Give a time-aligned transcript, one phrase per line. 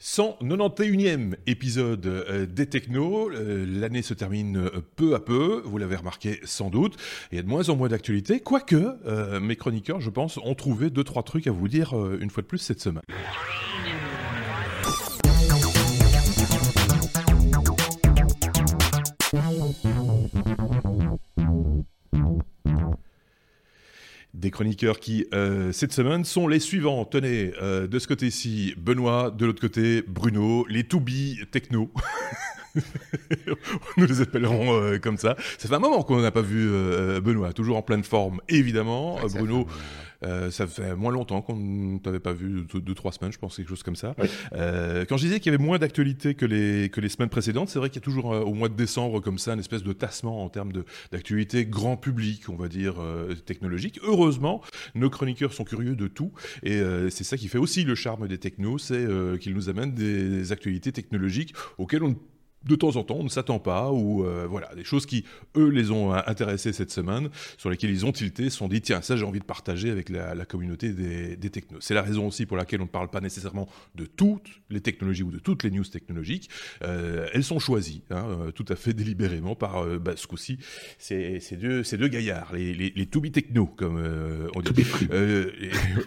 [0.00, 3.30] 191e épisode euh, des Technos.
[3.30, 6.96] Euh, l'année se termine euh, peu à peu, vous l'avez remarqué sans doute.
[7.32, 10.90] Il y a de moins en moins d'actualités, quoique mes chroniqueurs, je pense, ont trouvé
[10.90, 13.02] deux trois trucs à vous dire une fois de plus cette semaine.
[24.40, 27.04] Des chroniqueurs qui, euh, cette semaine, sont les suivants.
[27.04, 31.90] Tenez, euh, de ce côté-ci, Benoît, de l'autre côté, Bruno, les to be techno.
[33.96, 35.36] Nous les appellerons euh, comme ça.
[35.58, 36.70] Ça fait un moment qu'on n'a pas vu
[37.20, 39.18] Benoît, toujours en pleine forme, évidemment.
[39.34, 39.66] Bruno.
[40.22, 43.56] Euh, ça fait moins longtemps qu'on ne t'avait pas vu, deux, trois semaines, je pense,
[43.56, 44.14] quelque chose comme ça.
[44.52, 47.68] Euh, quand je disais qu'il y avait moins d'actualité que les, que les semaines précédentes,
[47.70, 49.82] c'est vrai qu'il y a toujours euh, au mois de décembre comme ça une espèce
[49.82, 50.72] de tassement en termes
[51.10, 52.96] d'actualité grand public, on va dire,
[53.46, 53.98] technologique.
[54.02, 54.62] Heureusement,
[54.94, 56.80] nos chroniqueurs sont curieux de tout et
[57.10, 59.06] c'est ça qui fait aussi le charme des technos, c'est
[59.40, 62.14] qu'ils nous amènent des actualités technologiques auxquelles on ne
[62.64, 65.24] de temps en temps, on ne s'attend pas, ou euh, voilà, des choses qui,
[65.56, 68.82] eux, les ont euh, intéressés cette semaine, sur lesquelles ils ont tilté, se sont dit,
[68.82, 71.80] tiens, ça j'ai envie de partager avec la, communauté des, technos.
[71.80, 75.22] C'est la raison aussi pour laquelle on ne parle pas nécessairement de toutes les technologies
[75.22, 76.50] ou de toutes les news technologiques.
[76.82, 80.58] Euh, elles sont choisies, hein, tout à fait délibérément, par bah, ce coup-ci,
[80.98, 83.96] ces, deux, deux gaillards, les, les, les to be techno, comme
[84.54, 84.70] on dit.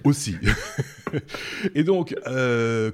[0.03, 0.35] aussi.
[1.75, 2.15] Et donc,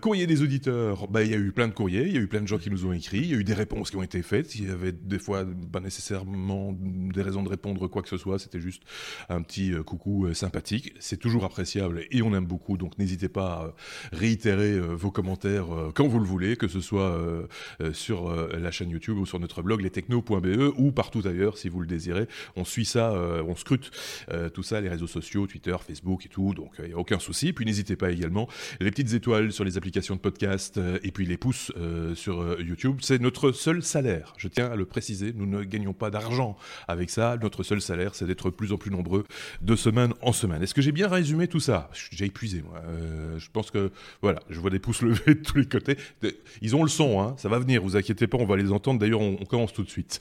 [0.01, 2.27] courrier des auditeurs, bah, il y a eu plein de courriers, il y a eu
[2.27, 4.03] plein de gens qui nous ont écrit, il y a eu des réponses qui ont
[4.03, 4.53] été faites.
[4.55, 8.37] Il y avait des fois pas nécessairement des raisons de répondre quoi que ce soit.
[8.37, 8.83] C'était juste
[9.27, 10.93] un petit euh, coucou euh, sympathique.
[10.99, 12.77] C'est toujours appréciable et on aime beaucoup.
[12.77, 13.73] Donc n'hésitez pas à
[14.15, 17.17] réitérer euh, vos commentaires quand vous le voulez, que ce soit
[17.93, 21.87] sur la chaîne YouTube ou sur notre blog lestechno.be ou partout ailleurs si vous le
[21.87, 22.27] désirez.
[22.55, 23.13] On suit ça,
[23.47, 23.91] on scrute
[24.53, 26.53] tout ça, les réseaux sociaux, Twitter, Facebook et tout.
[26.53, 27.53] Donc il n'y a aucun souci.
[27.53, 28.47] Puis n'hésitez pas également
[28.79, 31.71] les petites étoiles sur les applications de podcast et puis les pouces
[32.15, 32.97] sur YouTube.
[33.01, 34.33] C'est notre seul salaire.
[34.37, 37.37] Je tiens à le préciser, nous ne gagnons pas d'argent avec ça.
[37.41, 39.25] Notre seul salaire, c'est d'être plus en plus nombreux
[39.61, 40.61] de semaine en semaine.
[40.61, 41.89] Est-ce que j'ai bien résumé tout ça?
[42.11, 42.81] J'ai épuisé, moi.
[42.85, 43.91] Euh, je pense que,
[44.21, 45.97] voilà, je vois des pouces levés de tous les côtés.
[46.61, 47.35] Ils ont le son, hein.
[47.37, 48.99] ça va venir, vous inquiétez pas, on va les entendre.
[48.99, 50.19] D'ailleurs, on commence tout de suite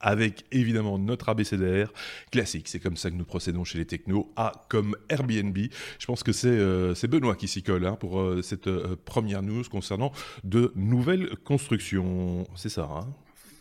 [0.00, 1.92] avec évidemment notre ABCDR
[2.30, 2.68] classique.
[2.68, 4.32] C'est comme ça que nous procédons chez les technos.
[4.36, 5.56] A comme Airbnb.
[5.98, 9.42] Je pense que c'est euh, Benoît qui s'y colle hein, pour euh, cette euh, première
[9.42, 10.12] news concernant
[10.44, 12.46] de nouvelles constructions.
[12.56, 12.84] C'est ça.
[12.84, 13.12] Hein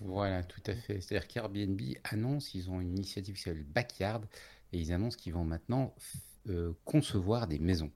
[0.02, 1.02] voilà, tout à fait.
[1.02, 4.22] C'est-à-dire qu'Airbnb annonce, ils ont une initiative qui s'appelle Backyard,
[4.72, 5.94] et ils annoncent qu'ils vont maintenant
[6.86, 7.92] concevoir des maisons.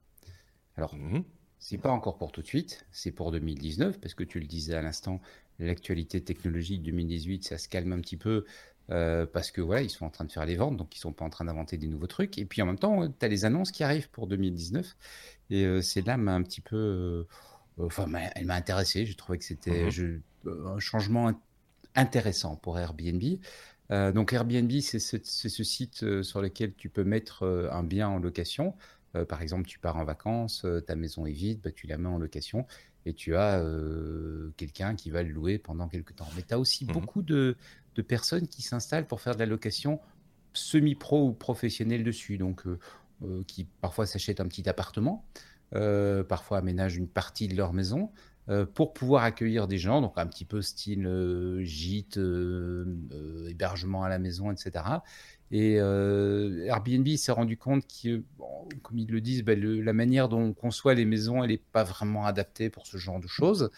[0.76, 1.24] Alors, mmh
[1.64, 4.74] c'est pas encore pour tout de suite, c'est pour 2019, parce que tu le disais
[4.74, 5.22] à l'instant,
[5.58, 8.44] l'actualité technologique 2018, ça se calme un petit peu
[8.90, 11.12] euh, parce que voilà, ils sont en train de faire les ventes, donc ils sont
[11.12, 12.38] pas en train d'inventer des nouveaux trucs.
[12.38, 14.96] Et puis en même temps, tu as les annonces qui arrivent pour 2019.
[15.50, 17.24] Et euh, c'est là m'a un petit peu, euh,
[17.78, 19.06] enfin, elle m'a intéressé.
[19.06, 20.20] J'ai trouvé que c'était mmh
[20.66, 21.32] un changement
[21.94, 23.22] intéressant pour Airbnb.
[23.88, 28.74] donc Airbnb, c'est ce, ce, site sur lequel tu peux mettre un bien en location.
[29.26, 32.18] par exemple, tu pars en vacances, ta maison est vide, bah, tu la mets en
[32.18, 32.66] location
[33.06, 33.62] et tu as
[34.56, 36.28] quelqu'un qui va le louer pendant quelques temps.
[36.36, 37.56] Mais tu as aussi mmh beaucoup de,
[38.08, 40.00] personnes qui s'installent pour faire de la location
[40.52, 42.64] semi-pro ou professionnelle dessus, donc
[43.46, 45.24] qui parfois s'achètent un petit appartement,
[46.28, 48.10] parfois aménagent une partie de leur maison.
[48.74, 51.08] pour pouvoir accueillir des gens, donc un petit peu style
[51.62, 52.18] gîte,
[53.48, 54.84] hébergement à la maison, etc.
[55.50, 58.22] Et euh, Airbnb s'est rendu compte que,
[58.82, 61.84] comme ils le disent, ben, la manière dont on conçoit les maisons, elle n'est pas
[61.84, 63.70] vraiment adaptée pour ce genre de choses.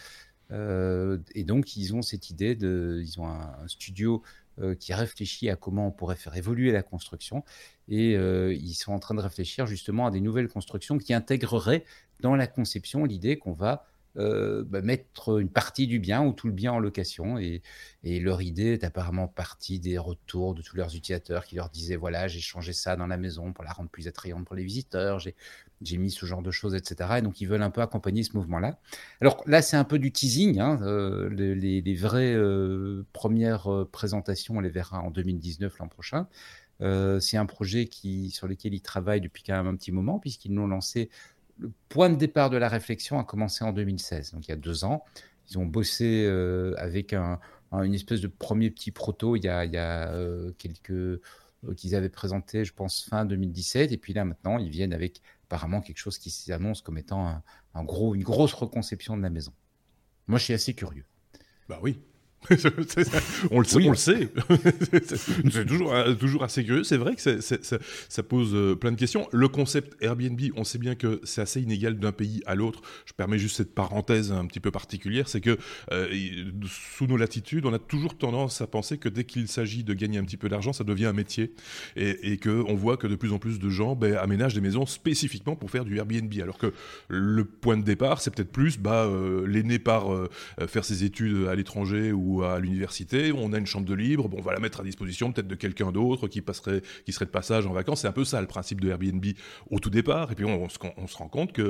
[0.51, 3.01] Euh, et donc, ils ont cette idée de.
[3.03, 4.23] Ils ont un, studio
[4.59, 7.43] euh, qui réfléchit à comment on pourrait faire évoluer la construction.
[7.89, 11.85] Et ils sont en train de réfléchir justement à des nouvelles constructions qui intégreraient
[12.21, 13.85] dans la conception l'idée qu'on va
[14.17, 17.37] euh, bah, mettre une partie du bien ou tout le bien en location.
[17.37, 17.61] Et,
[18.03, 22.29] leur idée est apparemment partie des retours de tous leurs utilisateurs qui leur disaient voilà,
[22.29, 25.97] j'ai changé ça dans la maison pour la rendre plus attrayante pour les visiteurs, j'ai
[25.97, 27.15] mis ce genre de choses, etc.
[27.17, 28.79] Et donc, ils veulent un peu accompagner ce mouvement-là.
[29.19, 30.59] Alors là, c'est un peu du teasing.
[30.59, 36.27] Hein, euh, les, vraies euh, premières présentations, on les verra en 2019 l'an prochain.
[36.79, 40.53] c'est un projet qui, sur lequel ils travaillent depuis quand même un petit moment, puisqu'ils
[40.53, 41.09] l'ont lancé
[41.59, 44.57] le point de départ de la réflexion a commencé en 2016, donc il y a
[44.57, 45.03] deux ans.
[45.49, 47.39] Ils ont bossé euh, avec un,
[47.71, 52.65] une espèce de premier petit proto il y a euh, quelques euh, qu'ils avaient présenté,
[52.65, 53.91] je pense, fin 2017.
[53.91, 57.41] Et puis là, maintenant, ils viennent avec apparemment quelque chose qui s'annonce comme étant
[57.73, 59.53] un, gros, une grosse reconception de la maison.
[60.27, 61.05] Moi, je suis assez curieux.
[61.69, 61.99] Bah oui.
[63.51, 64.29] on le sait, on le sait.
[65.51, 66.83] c'est toujours, euh, toujours assez curieux.
[66.83, 69.27] C'est vrai que ça, pose euh, plein de questions.
[69.31, 72.81] Le concept Airbnb, on sait bien que c'est assez inégal d'un pays à l'autre.
[73.05, 75.57] Je permets juste cette parenthèse un petit peu particulière, c'est que
[75.91, 76.07] euh,
[76.65, 80.17] sous nos latitudes, on a toujours tendance à penser que dès qu'il s'agit de gagner
[80.17, 81.53] un petit peu d'argent, ça devient un métier,
[81.95, 84.61] et, et que on voit que de plus en plus de gens ben, aménagent des
[84.61, 86.73] maisons spécifiquement pour faire du Airbnb, alors que
[87.09, 89.09] le point de départ, c'est peut-être plus bah,
[89.45, 90.07] l'aîné part
[90.67, 94.37] faire ses études à l'étranger ou à l'université, on a une chambre de libre, bon,
[94.39, 97.31] on va la mettre à disposition peut-être de quelqu'un d'autre qui passerait, qui serait de
[97.31, 98.01] passage en vacances.
[98.01, 99.25] C'est un peu ça le principe de Airbnb
[99.69, 100.31] au tout départ.
[100.31, 101.61] Et puis on, se rend compte que,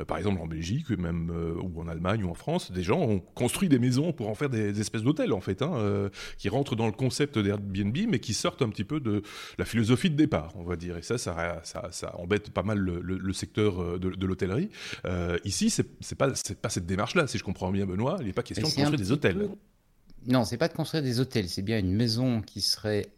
[0.00, 3.00] euh, par exemple en Belgique, même euh, ou en Allemagne ou en France, des gens
[3.00, 6.08] ont construit des maisons pour en faire des, espèces d'hôtels en fait, hein, euh,
[6.38, 9.22] qui rentrent dans le concept d'Airbnb, mais qui sortent un petit peu de
[9.58, 10.96] la philosophie de départ, on va dire.
[10.96, 14.70] Et ça, ça, ça, embête pas mal le, secteur de, l'hôtellerie.
[15.44, 16.30] ici, c'est pas,
[16.60, 18.16] pas cette démarche-là, si je comprends bien, Benoît.
[18.20, 19.48] Il n'est pas question de construire des hôtels.
[20.26, 23.08] Non, c'est pas de construire des hôtels, c'est bien une maison qui serait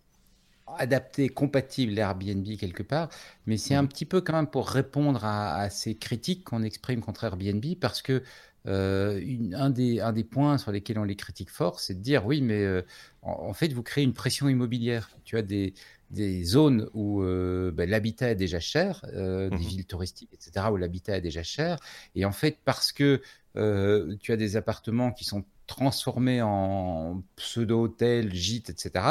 [0.78, 3.08] adaptée, compatible à Airbnb quelque part,
[3.46, 3.88] mais c'est un mmh.
[3.88, 8.22] petit peu quand même pour répondre à, ces critiques qu'on exprime contre Airbnb, parce que
[8.66, 9.20] euh,
[9.52, 12.40] un, des, un des points sur lesquels on les critique fort, c'est de dire oui,
[12.40, 12.82] mais euh,
[13.20, 15.10] en, fait, vous créez une pression immobilière.
[15.24, 15.74] Tu as des,
[16.10, 20.76] des zones où euh, ben, l'habitat est déjà cher, des mmh villes touristiques, etc., où
[20.78, 21.78] l'habitat est déjà cher,
[22.14, 23.20] et en fait, parce que
[23.54, 29.06] tu as des appartements qui sont transformé en pseudo-hôtel, gîte, etc.,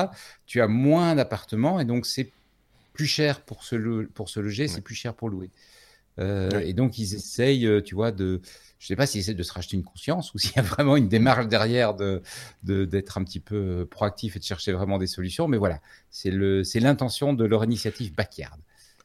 [0.46, 2.32] tu as moins d'appartements et donc c'est
[2.94, 5.50] plus cher pour se, pour se loger, c'est plus cher pour louer.
[6.20, 8.42] Euh, et donc ils essayent, euh, tu vois, de,
[8.78, 10.96] je sais pas s'ils essaient de se racheter une conscience ou s'il y a vraiment
[10.96, 12.22] une démarche derrière de
[12.64, 15.48] d'être un petit peu euh, proactif et de chercher vraiment des solutions.
[15.48, 18.60] Mais voilà, c'est l'intention de leur initiative Backyard.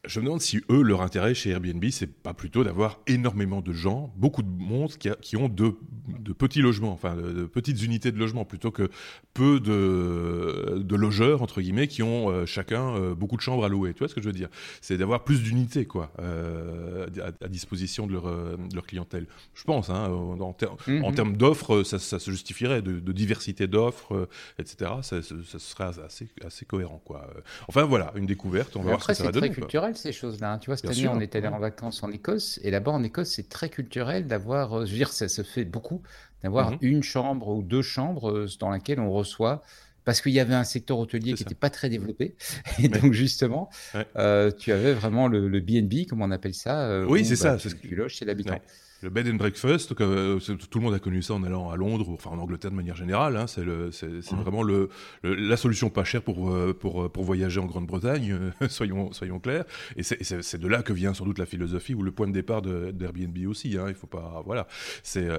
[0.04, 3.72] Je me demande si eux, leur intérêt chez Airbnb, c'est pas plutôt d'avoir énormément de
[3.72, 5.74] gens, beaucoup de monde qui, qui ont de,
[6.08, 8.90] de, petits logements, enfin de, petites unités de logement, plutôt que
[9.34, 13.68] peu de, de logeurs, entre guillemets, qui ont euh, chacun euh, beaucoup de chambres à
[13.68, 13.92] louer.
[13.92, 14.48] Tu vois ce que je veux dire?
[14.80, 17.06] C'est d'avoir plus d'unités, quoi, euh,
[17.42, 18.26] à, disposition de leur,
[18.72, 19.26] leur, clientèle.
[19.54, 21.02] Je pense, hein, en, mm-hmm.
[21.02, 24.28] en termes d'offres, ça, ça, se justifierait, de, diversité d'offres,
[24.60, 24.92] etc.
[25.02, 27.28] Ça, ça, serait assez, assez cohérent, quoi.
[27.66, 29.50] Enfin, voilà, une découverte, on va voir ce que ça va donner
[29.96, 30.52] ces choses-là.
[30.52, 30.58] Hein.
[30.58, 33.30] Tu vois, cette année, on est allé en vacances en Écosse, et là-bas, en Écosse,
[33.30, 36.02] c'est très culturel d'avoir, euh, je veux dire, ça se fait beaucoup,
[36.42, 36.78] d'avoir mhm.
[36.82, 39.62] une chambre ou deux chambres euh, dans laquelle on reçoit
[40.04, 42.34] parce qu'il y avait un secteur hôtelier qui n'était pas très développé.
[42.82, 43.68] Et donc, justement,
[44.16, 47.04] euh, tu avais vraiment le, le, BNB, comme on appelle ça.
[47.06, 47.58] oui, c'est bah, ça.
[47.58, 48.58] C'est ce que tu loges chez l'habitant.
[49.00, 52.10] Le bed and breakfast, euh, tout le monde a connu ça en allant à Londres,
[52.10, 53.36] enfin en Angleterre de manière générale.
[53.36, 54.36] Hein, c'est mmh.
[54.40, 54.88] vraiment le,
[55.22, 59.64] la solution pas chère pour, euh, pour, euh, pour voyager en Grande-Bretagne, soyons, soyons clairs.
[59.96, 62.60] Et c'est de là que vient sans doute la philosophie ou le point de départ
[62.60, 63.78] d'Airbnb aussi.
[63.78, 64.66] Hein, il faut pas, voilà.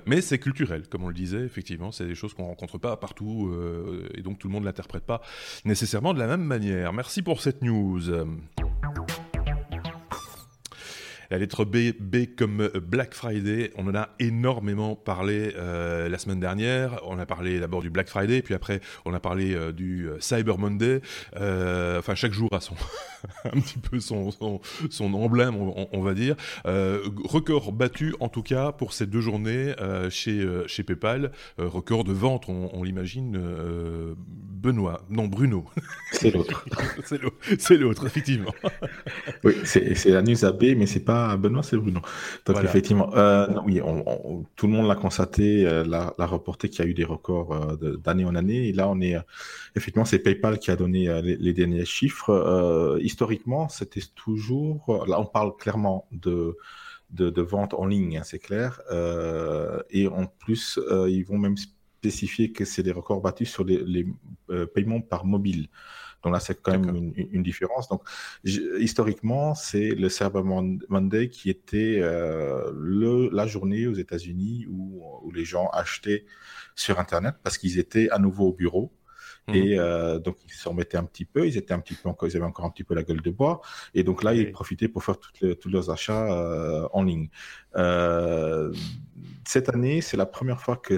[0.05, 1.91] Mais c'est culturel, comme on le disait, effectivement.
[1.91, 3.53] C'est des choses qu'on rencontre pas partout
[4.13, 5.21] et donc tout le monde l'interprète pas
[5.65, 6.93] nécessairement de la même manière.
[6.93, 8.09] Merci pour cette news.
[11.31, 16.17] La lettre B, B comme euh, Black Friday, on en a énormément parlé euh, la
[16.17, 17.01] semaine dernière.
[17.05, 20.57] On a parlé d'abord du Black Friday, puis après on a parlé euh, du Cyber
[20.57, 21.01] Monday.
[21.35, 22.73] enfin, chaque jour a son
[23.45, 24.31] un petit peu son,
[24.89, 26.35] son, emblème, on, va dire.
[26.65, 29.73] record battu en tout cas pour ces deux journées
[30.09, 31.31] chez, chez PayPal.
[31.57, 33.39] record de vente, on, l'imagine.
[34.59, 35.65] Benoît, non Bruno.
[36.11, 36.65] C'est l'autre.
[37.57, 38.53] c'est l'autre, effectivement.
[39.43, 42.01] oui, c'est la news AB, mais c'est pas Benoît, c'est Bruno.
[42.45, 43.79] Donc effectivement, euh, oui,
[44.55, 47.97] tout le monde l'a constaté, euh, l'a, reporté qu'il y a eu des records euh,
[47.97, 48.67] d'année en année.
[48.67, 49.15] Et là, on est
[49.75, 52.97] effectivement, c'est PayPal qui a donné les, derniers chiffres.
[53.09, 56.57] Historiquement, c'était toujours, là, on parle clairement de
[57.11, 58.81] de, vente en ligne, hein, c'est clair.
[59.89, 64.05] et en plus, ils vont même spécifier que c'est des records battus sur les
[64.75, 65.69] paiements par mobile.
[66.23, 67.87] Donc là, c'est quand même une, différence.
[67.87, 68.03] Donc,
[68.43, 75.31] historiquement, c'est le Cyber Monday qui était euh, le, la journée aux États-Unis où, où
[75.31, 76.25] les gens achetaient
[76.75, 78.91] sur Internet parce qu'ils étaient à nouveau au bureau.
[79.49, 79.55] Mmh.
[79.55, 82.29] Et euh, donc, ils se remettaient un petit peu, ils étaient un petit peu encore,
[82.29, 83.61] ils avaient encore un petit peu la gueule de bois.
[83.93, 87.29] Et donc là, ils profitaient pour faire tous leurs achats euh, en ligne.
[87.75, 88.73] Euh,
[89.45, 90.95] cette année, c'est la première fois que,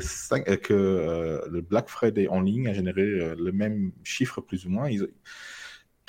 [0.56, 3.04] que le Black Friday en ligne a généré
[3.36, 4.90] le même chiffre, plus ou moins.
[4.90, 5.08] Ils,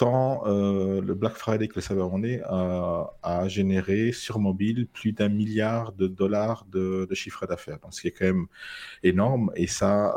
[0.03, 5.29] tant euh, le Black Friday que le Cyber Monday a, généré sur mobile plus d'un
[5.29, 8.47] milliard de dollars de, chiffre d'affaires, donc ce qui est quand même
[9.05, 9.53] énorme.
[9.55, 10.13] Et ça,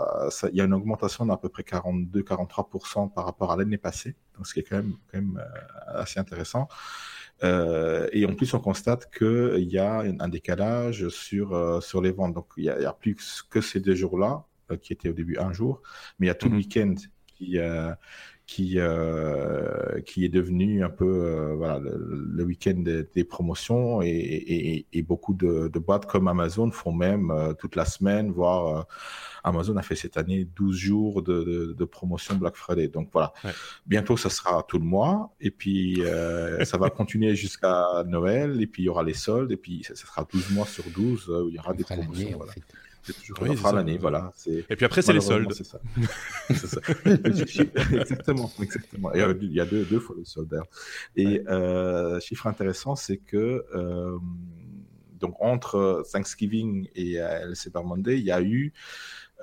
[0.52, 4.48] il y a une augmentation d'à peu près 42-43% par rapport à l'année passée, donc
[4.48, 6.68] ce qui est quand même, quand même euh, assez intéressant.
[7.44, 12.34] Euh, et en plus, on constate qu'il y a un décalage sur, sur les ventes.
[12.34, 14.46] Donc, il n'y a, a, plus que ces deux jours-là
[14.82, 15.84] qui était au début un jour,
[16.18, 16.58] mais il y a tout le mhm.
[16.58, 16.96] week-end
[17.28, 17.60] qui,
[18.48, 18.78] qui,
[20.06, 25.80] qui est devenu un peu voilà, le, week-end des, promotions et, et, beaucoup de, de,
[25.80, 28.86] boîtes comme Amazon font même toute la semaine, voire
[29.46, 32.88] Amazon a fait cette année 12 jours de, promotion Black Friday.
[32.88, 33.32] Donc voilà,
[33.86, 38.68] bientôt ça sera tout le mois et puis euh, ça va continuer jusqu'à Noël et
[38.68, 41.44] puis il y aura les soldes et puis ça, sera 12 mois sur 12 euh,
[41.44, 42.38] où il y aura des promotions.
[42.38, 42.54] Voilà.
[43.42, 44.32] Oui, l'année, voilà.
[44.48, 45.54] Et puis après, c'est les soldes.
[45.54, 45.80] C'est ça.
[46.54, 46.82] ça.
[47.06, 49.12] exactement, exactement.
[49.14, 50.60] il y a deux, deux fois les soldes.
[51.16, 54.18] Et euh, chiffre intéressant, c'est que euh,
[55.20, 58.74] donc entre Thanksgiving et le Cyber Monday, il y a eu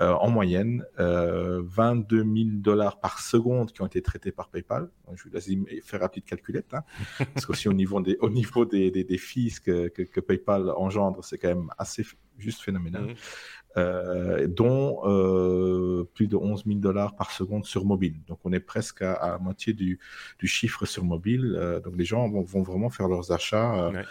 [0.00, 4.88] euh, en moyenne euh, 22 000 dollars par seconde qui ont été traités par PayPal.
[5.14, 6.82] je vais faire la petite calculette, hein,
[7.34, 11.22] parce qu'aussi au niveau des, au niveau des, des, des fees que, que, PayPal engendre,
[11.24, 12.06] c'est quand même assez
[12.38, 13.02] juste phénoménal.
[13.02, 13.14] Mmh.
[13.78, 18.16] Euh, dont euh, plus de 11 000 dollars par seconde sur mobile.
[18.28, 19.98] Donc on est presque à, à moitié du,
[20.38, 21.56] du, chiffre sur mobile.
[21.56, 23.90] Euh, donc les gens vont, vont, vraiment faire leurs achats.
[23.90, 24.04] Ouais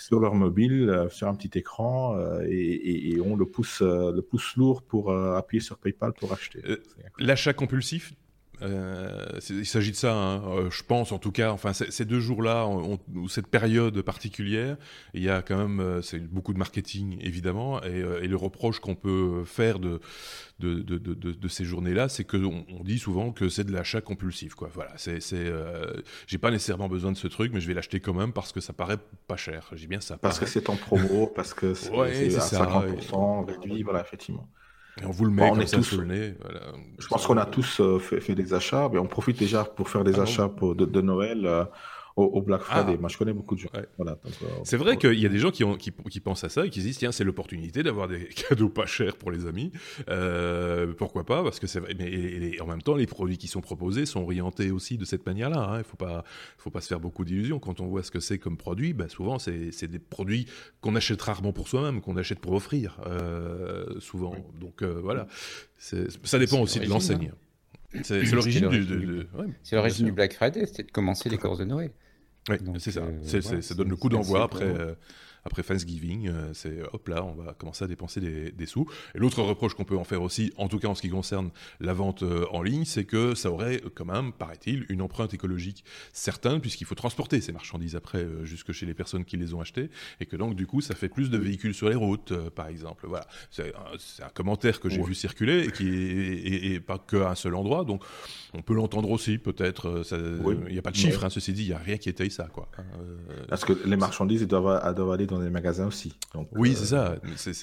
[0.00, 4.12] sur leur mobile, euh, sur un petit écran, euh, et, et, on le pouce, euh,
[4.12, 6.60] le pouce lourd pour appuyer sur PayPal pour acheter.
[7.18, 8.14] L'achat compulsif,
[8.62, 10.42] euh, il s'agit de ça, hein.
[10.46, 11.52] euh, je pense en tout cas.
[11.52, 14.76] Enfin, ces deux jours-là, ou cette période particulière,
[15.14, 18.80] il y a quand même euh, c'est beaucoup de marketing évidemment, et, et le reproche
[18.80, 20.00] qu'on peut faire de
[20.58, 24.02] de, de, de, de ces journées-là, c'est qu'on on dit souvent que c'est de l'achat
[24.02, 24.54] compulsif.
[24.54, 24.68] Quoi.
[24.74, 25.18] Voilà, c'est,
[26.26, 28.60] j'ai pas nécessairement besoin de ce truc, mais je vais l'acheter quand même parce que
[28.60, 29.70] ça paraît pas cher.
[29.72, 30.18] J'ai bien ça.
[30.18, 34.46] Parce que c'est en promo, parce que c'est, à 50% réduit, voilà, effectivement.
[35.00, 36.34] Et on vous le met on est tous, sous le nez.
[36.98, 40.04] Je pense qu'on a tous euh, fait, des achats, mais on profite déjà pour faire
[40.04, 41.46] des ah achats pour, de, de, Noël.
[42.16, 42.94] Au, Black Friday.
[42.96, 43.00] Ah.
[43.00, 43.70] Moi, je connais beaucoup de gens.
[43.96, 46.48] Voilà, euh, c'est vrai qu'il y a des gens qui, ont, qui, qui, pensent à
[46.48, 49.46] ça et qui se disent tiens, c'est l'opportunité d'avoir des cadeaux pas chers pour les
[49.46, 49.72] amis.
[50.08, 51.94] Euh, pourquoi pas Parce que c'est vrai.
[51.98, 55.58] Mais en même temps, les produits qui sont proposés sont orientés aussi de cette manière-là.
[55.58, 55.74] Hein.
[55.76, 56.24] Il ne faut pas,
[56.58, 57.58] faut pas se faire beaucoup d'illusions.
[57.58, 60.46] Quand on voit ce que c'est comme produit, bah, souvent, c'est des produits
[60.80, 64.34] qu'on achète rarement pour soi-même, qu'on achète pour offrir, euh, souvent.
[64.58, 65.26] Donc voilà.
[65.78, 67.30] Ça dépend aussi de l'enseigne.
[67.32, 67.49] Hein.
[68.02, 69.26] C'est l'origine du, de,
[69.62, 71.90] c'est l'origine du Black Friday, c'était de commencer les courses de Noël.
[72.48, 73.00] Oui, c'est ça.
[73.02, 74.94] Euh, ça donne le coup d'envoi après, euh,
[75.44, 78.86] après Thanksgiving, euh, c'est hop là, on va commencer à dépenser des, sous.
[79.14, 81.50] Et l'autre reproche qu'on peut en faire aussi, en tout cas en ce qui concerne
[81.80, 85.84] la vente euh, en ligne, c'est que ça aurait quand même, paraît-il, une empreinte écologique
[86.12, 89.60] certaine, puisqu'il faut transporter ces marchandises après euh, jusque chez les personnes qui les ont
[89.60, 92.68] achetées, et que donc du coup ça fait plus de véhicules sur les routes, par
[92.68, 93.06] exemple.
[93.08, 95.88] Voilà, c'est un, commentaire que j'ai vu circuler et qui
[96.74, 98.02] est, pas qu'à un seul endroit, donc
[98.54, 100.04] on peut l'entendre aussi peut-être.
[100.66, 102.30] Il n'y a pas de chiffre, hein, ceci dit, il n'y a rien qui étaye
[102.30, 102.68] ça, quoi.
[103.48, 106.14] Parce que les marchandises, elles doivent, elles doivent aller dans les magasins aussi.
[106.52, 107.16] oui, c'est ça.
[107.36, 107.54] C'est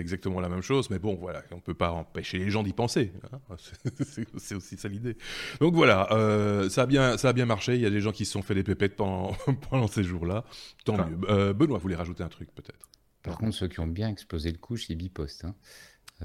[0.00, 2.72] exactement la même chose, mais bon, voilà, on ne peut pas empêcher les gens d'y
[2.72, 3.12] penser.
[3.32, 3.38] Hein.
[4.38, 5.16] c'est aussi ça l'idée.
[5.60, 7.76] Donc voilà, euh, ça, a bien, ça a bien marché.
[7.76, 9.32] Il y a des gens qui se sont fait des pépettes pendant,
[9.70, 10.44] pendant ces jours-là.
[10.84, 11.18] Tant mieux.
[11.28, 12.88] Euh, Benoît, vous voulez rajouter un truc peut-être?
[13.22, 15.44] Par contre, ceux qui ont bien explosé le coup, c'est Bipost.
[15.44, 15.54] Hein.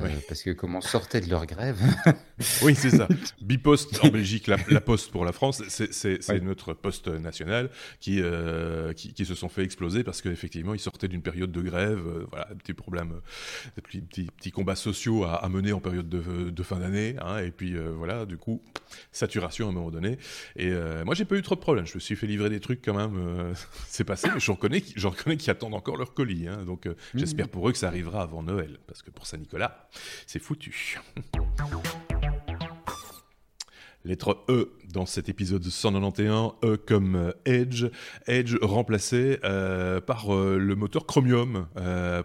[0.03, 1.79] Euh, parce que comme on sortait de leur grève.
[2.61, 3.07] oui, c'est ça.
[3.41, 9.13] Bipost en Belgique, la, Poste pour la France, c'est notre poste national qui, euh, qui,
[9.13, 11.99] qui, se sont fait exploser parce qu'effectivement, ils sortaient d'une période de grève.
[12.07, 13.21] Euh, voilà, petit problème,
[13.75, 17.15] des petits, petits, petits, combats sociaux à, à, mener en période de, de fin d'année.
[17.21, 18.61] Hein, et puis voilà, du coup,
[19.11, 20.17] saturation à un moment donné.
[20.55, 20.71] Et
[21.05, 21.85] moi, j'ai pas eu trop de problèmes.
[21.85, 23.53] Je me suis fait livrer des trucs quand même.
[23.87, 26.47] c'est passé, mais je reconnais, je reconnais qu'ils attendent encore leur colis.
[26.47, 26.93] Hein, donc mmh.
[27.15, 28.79] j'espère pour eux que ça arrivera avant Noël.
[28.87, 29.88] Parce que pour Saint-Nicolas,
[30.27, 30.99] c'est foutu.
[34.05, 37.85] Lettre E dans cet épisode 191, E comme euh, Edge.
[38.27, 41.67] Edge remplacé euh, par euh, le moteur Chromium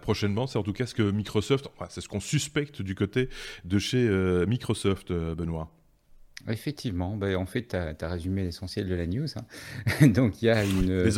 [0.01, 0.47] prochainement.
[0.47, 3.29] C'est en tout cas ce que Microsoft, enfin, c'est ce qu'on suspecte du côté
[3.65, 4.07] de chez
[4.47, 5.71] Microsoft, Benoît.
[6.47, 9.27] Effectivement, ben, en fait, tu as, résumé l'essentiel de la news.
[9.35, 10.07] Hein.
[10.07, 11.09] Donc, il y a une,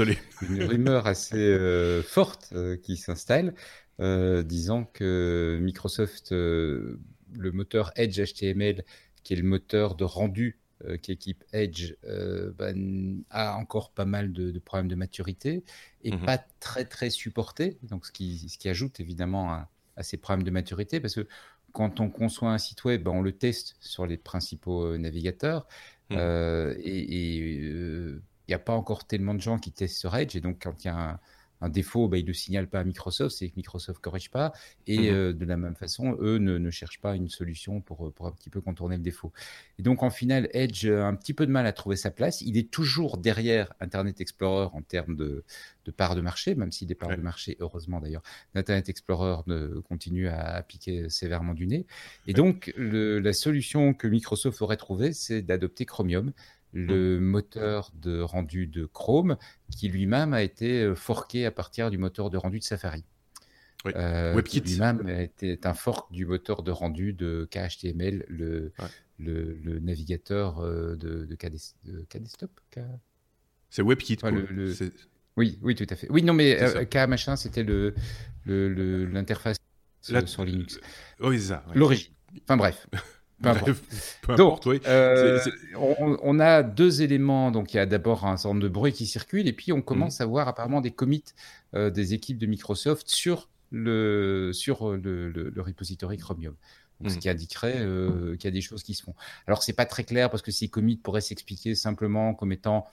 [0.49, 3.51] une rumeur assez forte qui s'installe euh,
[3.99, 6.99] disant que Microsoft, euh,
[7.33, 8.83] le moteur Edge HTML,
[9.23, 11.95] qui est le moteur de rendu euh, qui équipe Edge,
[12.57, 15.63] ben, a encore pas mal de, problèmes de maturité
[16.03, 16.25] et mhm.
[16.25, 17.77] pas très très supporté.
[17.83, 19.69] Donc, ce qui, ce qui ajoute évidemment à,
[20.01, 21.27] ces problèmes de maturité, parce que
[21.71, 25.67] quand on conçoit un site web, ben, on le teste sur les principaux navigateurs
[26.11, 26.19] mhm.
[26.79, 30.35] et il n'y a pas encore tellement de gens qui testent sur Edge.
[30.35, 31.19] Et donc, quand il y a un,
[31.61, 34.29] un défaut, bah, ils ne le signalent pas à Microsoft, c'est que Microsoft ne corrige
[34.29, 34.51] pas.
[34.85, 38.27] Et mmh de la même façon, eux ne, ne, cherchent pas une solution pour, pour
[38.27, 39.31] un petit peu contourner le défaut.
[39.79, 42.41] Et donc, en final, Edge a un petit peu de mal à trouver sa place.
[42.41, 45.43] Il est toujours derrière Internet Explorer en termes de,
[45.87, 48.21] de part de marché, même si des parts de marché, heureusement d'ailleurs,
[48.53, 51.85] d'Internet Explorer ne, continue à, piquer sévèrement du nez.
[52.27, 56.33] Et donc, le, la solution que Microsoft aurait trouvée, c'est d'adopter Chromium
[56.77, 59.37] le moteur de rendu de Chrome,
[59.75, 63.03] qui lui-même a été euh, forqué à partir du moteur de rendu de Safari.
[63.87, 64.61] Euh, WebKit.
[64.61, 68.73] Lui-même était un fork du moteur de rendu de KHTML, le,
[69.17, 72.51] le, navigateur euh, de, de, KDesktop.
[73.69, 74.19] C'est WebKit.
[75.35, 76.07] Oui, oui, tout à fait.
[76.11, 76.57] Oui, non, mais
[76.89, 77.65] K machin, c'était
[78.45, 79.57] l'interface
[80.01, 80.79] sur Linux.
[81.21, 81.65] Oui, c'est ça.
[81.73, 82.13] L'origine.
[82.43, 82.87] Enfin bref.
[84.37, 85.39] Donc, euh,
[85.75, 87.51] on, a deux éléments.
[87.51, 89.81] Donc, il y a d'abord un certain nombre de bruits qui circulent, et puis on
[89.81, 90.23] commence mhm.
[90.23, 91.23] à voir apparemment des commits
[91.75, 96.55] euh, des équipes de Microsoft sur le, sur le, le, repository Chromium.
[97.05, 97.19] Ce mhm.
[97.19, 99.13] qui indiquerait euh, qu'il y a des choses qui se font.
[99.45, 102.87] Alors, c'est pas très clair parce que ces commits pourraient s'expliquer simplement comme étant,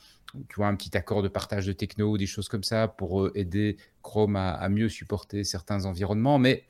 [0.51, 3.35] tu vois, un petit accord de partage de techno ou des choses comme ça pour
[3.35, 6.39] aider Chrome à, à mieux supporter certains environnements.
[6.39, 6.65] Mais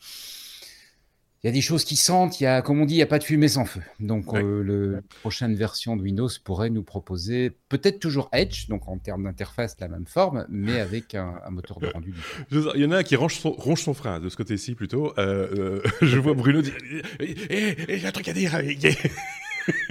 [1.44, 3.02] il y a des choses qui sentent, il y a, comme on dit, il n'y
[3.02, 3.82] a pas de fumée sans feu.
[4.00, 8.96] Donc, euh, la prochaine version de Windows pourrait nous proposer peut-être toujours Edge, donc en
[8.96, 12.72] termes d'interface, la même forme, mais avec un, moteur de rendu différent.
[12.74, 15.12] Il y en a un qui ronge son, ronge son frein, de ce côté-ci plutôt.
[15.18, 16.78] Euh, euh, je vois Bruno dire
[17.20, 18.58] eh, eh, eh, J'ai un truc à dire.
[18.62, 18.80] il,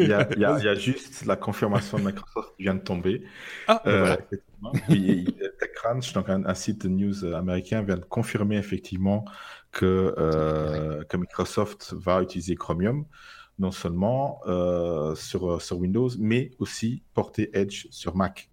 [0.08, 3.22] y a, il, y a, juste la confirmation de Microsoft qui vient de tomber.
[3.68, 4.18] Ah, ben
[5.60, 9.26] TechCrunch, donc un, un, site de news américain, vient de confirmer effectivement
[9.74, 13.06] que, euh, que Microsoft va utiliser Chromium,
[13.60, 18.50] non seulement euh, sur, sur Windows, mais aussi porter Edge sur Mac.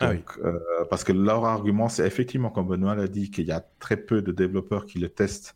[0.00, 3.66] Ah euh, parce que leur argument, c'est effectivement, comme Benoît l'a dit, qu'il y a
[3.80, 5.54] très peu de développeurs qui le testent,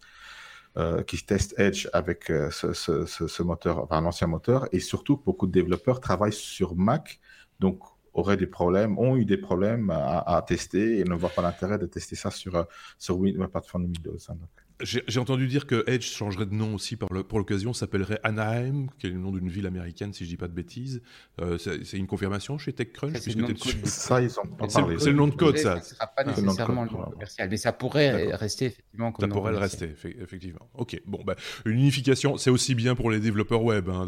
[1.07, 5.53] qui testent Edge avec ce, ce, ce, moteur, enfin, l'ancien moteur, et surtout, beaucoup de
[5.53, 7.21] développeurs travaillent sur Mac,
[7.61, 7.79] donc
[8.15, 11.87] auraient des problèmes, ont eu des problèmes à, tester et ne voient pas l'intérêt de
[11.87, 12.67] tester ça sur,
[12.99, 14.19] sur Windows, plateforme Windows.
[14.29, 14.37] Hein,
[14.83, 19.11] j'ai entendu dire que Edge changerait de nom aussi pour l'occasion, s'appellerait Anaheim, qui est
[19.11, 21.03] le nom d'une ville américaine, si je dis pas de bêtises.
[21.41, 23.49] Euh, c'est une confirmation chez TechCrunch C'est le nom
[25.29, 25.77] de code, ça.
[25.77, 29.53] ne sera pas nécessairement le nom commercial, mais ça pourrait rester effectivement comme Ça pourrait
[29.53, 30.69] le rester, effectivement.
[30.75, 34.07] Ok, bon, bah, une unification, c'est aussi bien pour les développeurs web, hein,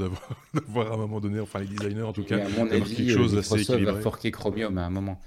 [0.53, 3.13] d'avoir à un moment donné, enfin les designers en tout cas, à mon avis, quelque
[3.13, 3.95] chose d'assez équilibré.
[3.95, 5.21] va forquer Chromium à un moment.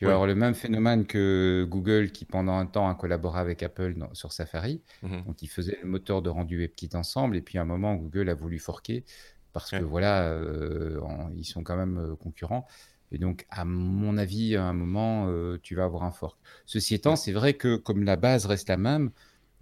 [0.00, 3.62] Tu vas avoir le même phénomène que Google qui pendant un temps a collaboré avec
[3.62, 4.80] Apple sur Safari.
[5.02, 5.24] Mhm.
[5.26, 8.30] Donc ils faisaient le moteur de rendu WebKit ensemble et puis à un moment Google
[8.30, 9.04] a voulu forquer
[9.52, 10.98] parce que voilà, euh,
[11.36, 12.66] ils sont quand même euh, concurrents.
[13.12, 16.38] Et donc, à mon avis, à un moment, euh, tu vas avoir un fork.
[16.64, 19.10] Ceci étant, c'est vrai que comme la base reste la même,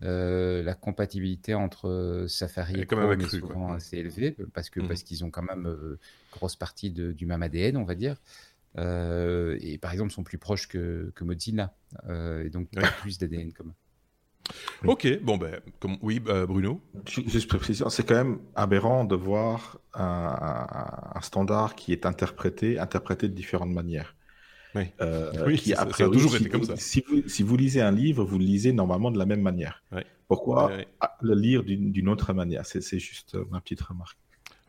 [0.00, 4.86] la compatibilité entre Safari et Chrome est souvent assez élevée parce que mhm.
[4.86, 5.68] parce qu'ils ont quand même
[6.30, 8.14] grosse partie du même ADN, on va dire.
[8.76, 11.74] Euh, et par exemple sont plus proches que, que Mozilla,
[12.08, 12.68] euh, et donc
[13.00, 13.74] plus d'ADN commun.
[14.84, 16.80] Ok, bon ben, comme, oui, bah, Bruno.
[17.06, 23.34] Juste précision, c'est quand même aberrant de voir un, standard qui est interprété, interprété de
[23.34, 24.14] différentes manières.
[24.74, 26.76] Oui, euh, qui, ça, a toujours été comme ça.
[26.76, 29.82] Si vous, si vous, lisez un livre, vous le lisez normalement de la même manière.
[30.28, 30.70] Pourquoi
[31.20, 32.64] le lire d'une autre manière?
[32.64, 34.18] C'est juste ma petite remarque.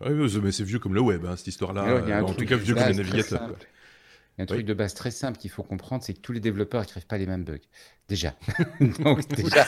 [0.01, 2.23] Oui, mais c'est vieux comme le web, hein, cette histoire-là.
[2.23, 3.51] en tout cas, vieux comme les navigateurs
[4.39, 7.05] un truc de base très simple qu'il faut comprendre, c'est que tous les développeurs n'écrivent
[7.05, 7.57] pas les mêmes bugs.
[8.07, 8.33] Déjà.
[8.79, 9.67] Donc, déjà.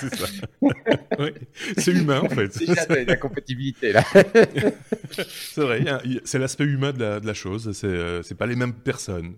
[1.78, 2.58] c'est humain, en fait.
[2.66, 4.04] déjà, la compatibilité, là.
[5.12, 5.86] c'est vrai,
[6.24, 7.72] c'est l'aspect humain de la, de la chose.
[7.74, 9.36] C'est euh, pas les mêmes personnes.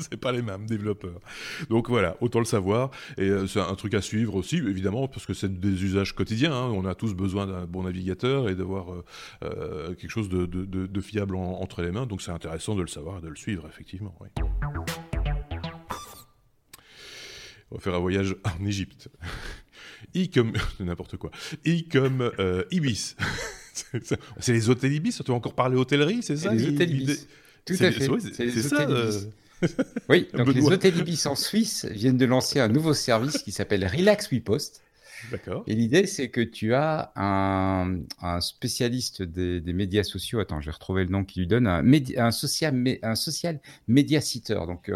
[0.00, 1.20] c'est pas les mêmes développeurs.
[1.68, 2.90] Donc voilà, autant le savoir.
[3.18, 6.54] Et euh, c'est un truc à suivre aussi, évidemment, parce que c'est des usages quotidiens.
[6.54, 6.70] Hein.
[6.70, 8.86] On a tous besoin d'un bon navigateur et d'avoir
[9.44, 12.06] euh, quelque chose de, de, de fiable entre les mains.
[12.06, 14.14] Donc c'est intéressant de le savoir et de le suivre, effectivement.
[14.20, 14.28] Oui.
[17.70, 19.08] On va faire un voyage en Égypte.
[20.14, 21.30] I comme n'importe quoi.
[21.64, 23.16] I comme euh, Ibis.
[24.38, 25.20] c'est les hôtels Ibis.
[25.24, 27.26] Tu vas encore parler hôtellerie, c'est ça Les hôtels Ibis.
[27.64, 28.08] Tout à fait.
[28.30, 28.88] C'est ça.
[28.88, 29.20] Euh.
[30.08, 33.86] oui, donc les hôtels Ibis en Suisse viennent de lancer un nouveau service qui s'appelle
[33.86, 34.82] Relax We Post.
[35.30, 35.64] D'accord.
[35.66, 38.00] Et l'idée, c'est que tu as un,
[38.40, 40.40] spécialiste des, médias sociaux.
[40.40, 41.84] Attends, je vais retrouver le nom qui lui donne un,
[42.16, 44.60] un social, un social media sitter.
[44.66, 44.90] Donc,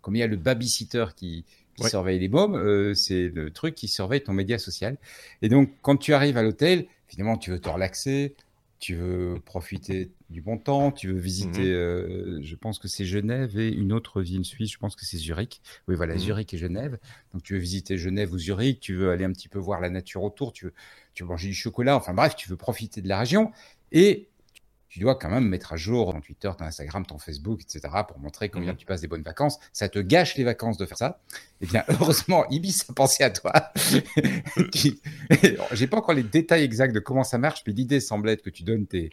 [0.00, 1.44] comme il y a le babysitter qui,
[1.76, 4.96] qui surveille les mômes, euh, c'est le truc qui surveille ton média social.
[5.42, 8.34] Et donc, quand tu arrives à l'hôtel, finalement, tu veux te relaxer,
[8.78, 13.04] tu veux profiter du bon temps, tu veux visiter, mmh euh, je pense que c'est
[13.04, 15.62] Genève et une autre ville suisse, je pense que c'est Zurich.
[15.88, 16.98] Oui, voilà, mmh Zurich et Genève.
[17.32, 19.90] Donc tu veux visiter Genève ou Zurich, tu veux aller un petit peu voir la
[19.90, 20.74] nature autour, tu veux,
[21.14, 23.52] tu veux manger du chocolat, enfin bref, tu veux profiter de la région.
[23.92, 24.28] Et
[24.94, 27.80] tu dois quand même mettre à jour ton Twitter, ton Instagram, ton Facebook, etc.
[28.06, 29.58] pour montrer combien mmh tu passes des bonnes vacances.
[29.72, 31.20] Ça te gâche les vacances de faire ça.
[31.60, 33.52] Eh bien, heureusement, Ibis a pensé à toi.
[35.72, 38.50] J'ai pas encore les détails exacts de comment ça marche, mais l'idée semble être que
[38.50, 39.10] tu donnes tes,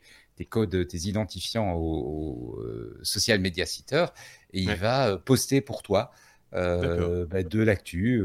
[0.52, 4.06] codes, tes identifiants au, euh, social media sitter
[4.54, 6.12] et il va euh, poster pour toi.
[6.54, 8.22] Euh, bah, de l'actu.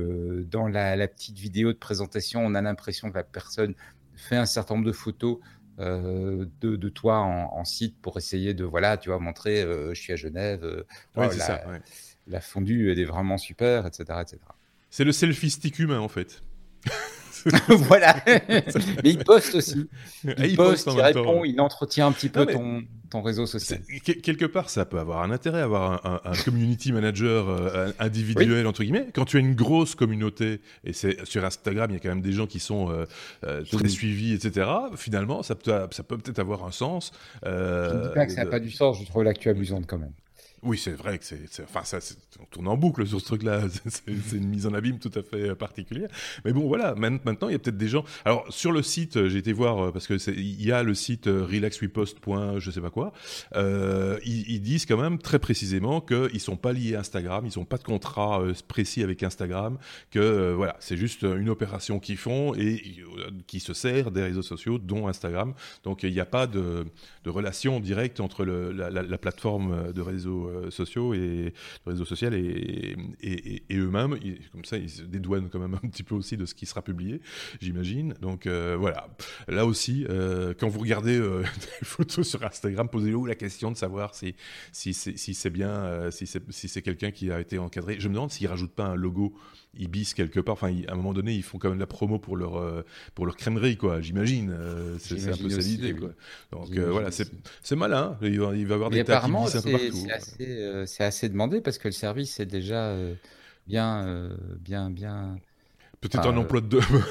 [0.51, 3.75] dans la, petite vidéo de présentation, on a l'impression que la personne
[4.14, 5.38] fait un certain nombre de photos
[5.79, 10.12] euh, de, toi en, site pour essayer de voilà tu vois montrer euh, je suis
[10.12, 10.85] à Genève euh,
[11.15, 11.62] la, ça,
[12.27, 14.39] la, fondue elle est vraiment super etc etc
[14.89, 16.43] c'est le selfie stick humain en fait
[17.69, 18.17] voilà.
[18.27, 19.89] Mais il poste aussi.
[20.25, 23.81] Il, poste, il répond, il entretient un petit peu ton, ton, réseau social.
[24.05, 29.09] Quelque part, ça peut avoir un intérêt, avoir un, community manager euh, individuel, entre guillemets.
[29.14, 32.23] Quand tu as une grosse communauté, et c'est sur Instagram, il y a quand même
[32.23, 33.05] des gens qui sont euh,
[33.45, 34.69] euh, très suivis, etc.
[34.97, 37.12] Finalement, ça peut, ça peut peut-être avoir un sens.
[37.42, 39.99] je ne dis pas que ça n'a pas du sens, je trouve l'actu amusante quand
[39.99, 40.12] même.
[40.62, 41.99] Oui, c'est vrai que c'est, enfin, ça,
[42.40, 43.62] on tourne en boucle sur ce truc-là.
[43.87, 46.09] C'est une mise en abîme tout à fait particulière.
[46.45, 46.95] Mais bon, voilà.
[46.95, 48.05] Maintenant, il y a peut-être des gens.
[48.25, 50.95] Alors, sur le site, euh, j'ai été voir euh, parce que il y a le
[50.95, 52.19] site euh, relaxwepost.
[52.59, 53.12] je sais pas quoi.
[53.55, 57.77] ils, disent quand même très précisément qu'ils sont pas liés à Instagram, ils ont pas
[57.77, 59.79] de contrat précis avec Instagram.
[60.11, 62.83] Que voilà, c'est juste une opération qu'ils font et
[63.47, 65.55] qui se sert des réseaux sociaux, dont Instagram.
[65.85, 66.87] Donc, il n'y a pas de,
[67.27, 71.52] relation directe entre la, la, plateforme de réseaux euh, sociaux et
[71.87, 74.18] réseaux sociaux et, et, eux-mêmes.
[74.52, 76.82] Comme ça, ils se dédouanent quand même un petit peu aussi de ce qui sera
[76.82, 77.20] publié,
[77.61, 78.14] j'imagine.
[78.20, 79.09] Donc euh, voilà.
[79.48, 84.14] Là aussi, euh, quand vous regardez des photos sur Instagram, posez-vous la question de savoir
[84.14, 84.35] si,
[84.72, 87.96] si c'est bien, si c'est quelqu'un qui a été encadré.
[87.98, 89.35] Je me demande s'ils rajoutent pas un logo
[89.79, 90.55] Ibis quelque part.
[90.55, 92.83] Enfin, à un moment donné, ils font quand même la promo pour leur euh,
[93.15, 94.01] pour leur crèmerie, quoi.
[94.01, 94.51] J'imagine.
[94.51, 96.11] Euh, c'est un peu ça l'idée, quoi.
[96.53, 98.19] Donc euh, voilà, c'est malin.
[98.23, 100.07] Il va, va avoir des apparemment, un peu partout.
[100.87, 102.97] C'est assez, demandé parce que le service est déjà
[103.67, 105.39] bien bien bien.
[106.01, 107.05] Peut-être un emploi de demain.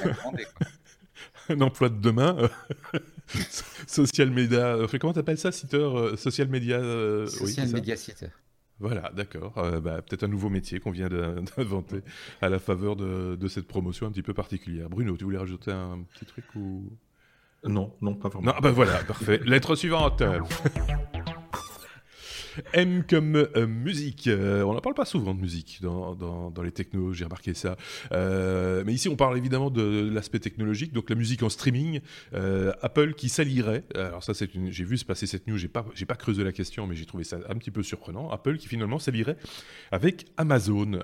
[1.50, 2.50] un emploi de demain.
[3.88, 4.78] social media.
[5.00, 6.80] Comment t'appelles ça, sitter Social media.
[7.28, 8.28] social media sitter.
[8.80, 9.54] Voilà, d'accord.
[9.58, 11.10] Euh, bah, peut-être un nouveau métier qu'on vient
[11.58, 12.02] d'inventer
[12.42, 14.90] à la faveur de, de, cette promotion un petit peu particulière.
[14.90, 16.84] Bruno, tu voulais rajouter un petit truc ou?
[17.64, 18.54] Non, non, pas vraiment.
[18.54, 19.40] Non, bah voilà, parfait.
[19.44, 20.22] Lettre suivante.
[22.74, 24.28] M comme euh, musique.
[24.28, 27.54] Euh, on n'en parle pas souvent de musique dans, dans, dans les technos, j'ai remarqué
[27.54, 27.78] ça.
[28.12, 32.02] Euh, mais ici, on parle évidemment de, l'aspect technologique, donc la musique en streaming.
[32.82, 33.84] Apple qui s'allierait.
[33.96, 34.72] Alors ça, c'est une.
[34.72, 35.58] J'ai vu se passer cette news.
[35.58, 38.30] J'ai pas, j'ai pas creusé la question, mais j'ai trouvé ça un petit peu surprenant.
[38.32, 39.38] Apple qui finalement s'allierait
[39.92, 41.00] avec Amazon.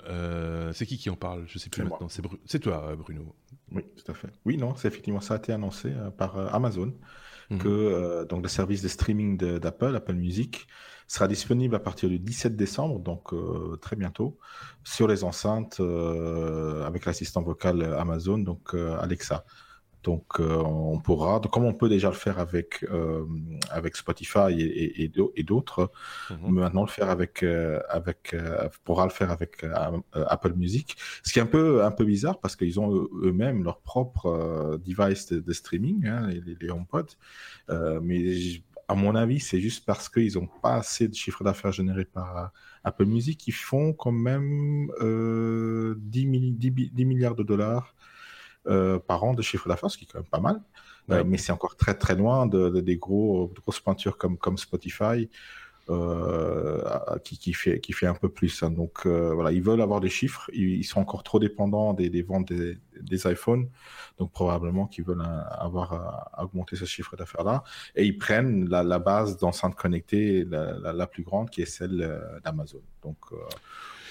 [0.74, 1.44] c'est qui qui en parle?
[1.48, 2.08] Je sais plus maintenant.
[2.46, 3.36] C'est, toi, Bruno.
[3.72, 4.30] Oui, tout à fait.
[4.46, 6.94] Oui, non, c'est effectivement ça a été annoncé par Amazon.
[7.50, 7.58] Mhm.
[7.58, 10.68] Que donc le service de streaming d'Apple, Apple Music,
[11.12, 14.38] sera disponible à partir du 17 décembre, donc euh, très bientôt,
[14.86, 19.44] sur les enceintes euh, avec l'assistant vocal Amazon, donc euh, Alexa.
[20.04, 22.84] Donc on pourra, comme on peut déjà le faire avec
[23.70, 25.92] avec Spotify et, et, d'autres,
[26.32, 26.54] mhm.
[26.54, 27.44] maintenant le faire avec
[27.88, 28.36] avec
[28.84, 29.64] pourra le faire avec
[30.14, 30.98] Apple Music.
[31.22, 35.32] Ce qui est un peu un peu bizarre parce qu'ils ont eux-mêmes leur propre device
[35.32, 37.06] de, streaming, hein, les, les, HomePod,
[38.02, 42.04] mais à mon avis, c'est juste parce qu'ils n'ont pas assez de chiffre d'affaires généré
[42.04, 42.46] par euh,
[42.84, 43.48] Apple Music.
[43.48, 45.96] Ils font quand même 10, euh,
[46.98, 47.96] milliards de dollars
[48.68, 50.62] euh, par an de chiffre d'affaires, ce qui est quand même pas mal.
[51.26, 55.30] mais c'est encore très très loin de, des gros, grosses pointures comme, comme Spotify
[57.24, 58.64] qui, qui, fait, un peu plus.
[58.64, 58.72] Hein.
[58.72, 62.52] Donc euh, voilà, ils veulent avoir des chiffres, ils, sont encore trop dépendants des, ventes
[62.52, 63.70] des, iPhones,
[64.18, 67.64] donc probablement qu'ils veulent avoir augmenté ce chiffre d'affaires-là.
[67.96, 72.82] Et ils prennent la, base d'enceintes connectées la, plus grande, qui est celle euh, d'Amazon.
[73.04, 73.18] Donc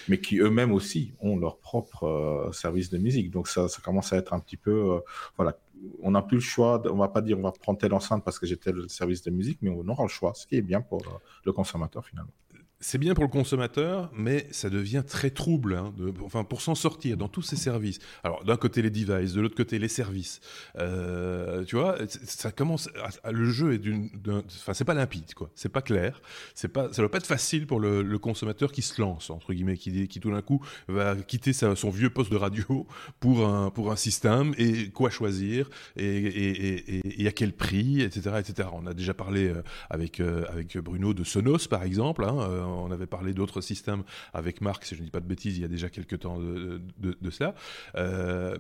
[0.09, 3.31] mais qui eux-mêmes aussi ont leur propre service de musique.
[3.31, 5.01] Donc ça, commence à être un petit peu,
[5.37, 5.57] voilà,
[6.03, 6.83] on n'a plus le choix.
[6.91, 9.31] on va pas dire on va prendre telle enceinte parce que j'ai tel service de
[9.31, 11.01] musique, mais on aura le choix, ce qui est bien pour
[11.45, 12.33] le consommateur finalement.
[12.81, 15.75] C'est bien pour le consommateur, mais ça devient très trouble.
[15.75, 15.93] Hein,
[16.25, 17.99] enfin, pour s'en sortir dans tous ces services.
[18.25, 20.41] Alors, d'un côté les devices, de l'autre côté les services.
[20.79, 22.89] Euh, tu vois, ça commence.
[23.31, 24.09] le jeu est d'une.
[24.47, 25.51] Enfin, c'est pas limpide, quoi.
[25.55, 26.23] C'est pas clair.
[26.55, 26.91] C'est pas.
[26.93, 30.21] Ça doit pas être facile pour le, consommateur qui se lance entre guillemets, qui, qui
[30.21, 32.87] tout d'un coup va quitter son vieux poste de radio
[33.19, 38.37] pour un pour un système et quoi choisir et, et, et, à quel prix, etc.,
[38.39, 38.69] etc.
[38.73, 42.25] On a déjà parlé euh, avec euh, avec Bruno de Sonos, par exemple.
[42.25, 42.37] Hein,
[42.71, 44.03] on avait parlé d'autres systèmes
[44.33, 46.39] avec Marc, si je ne dis pas de bêtises, il y a déjà quelques temps
[46.39, 47.55] de, cela.
[47.97, 48.57] Euh,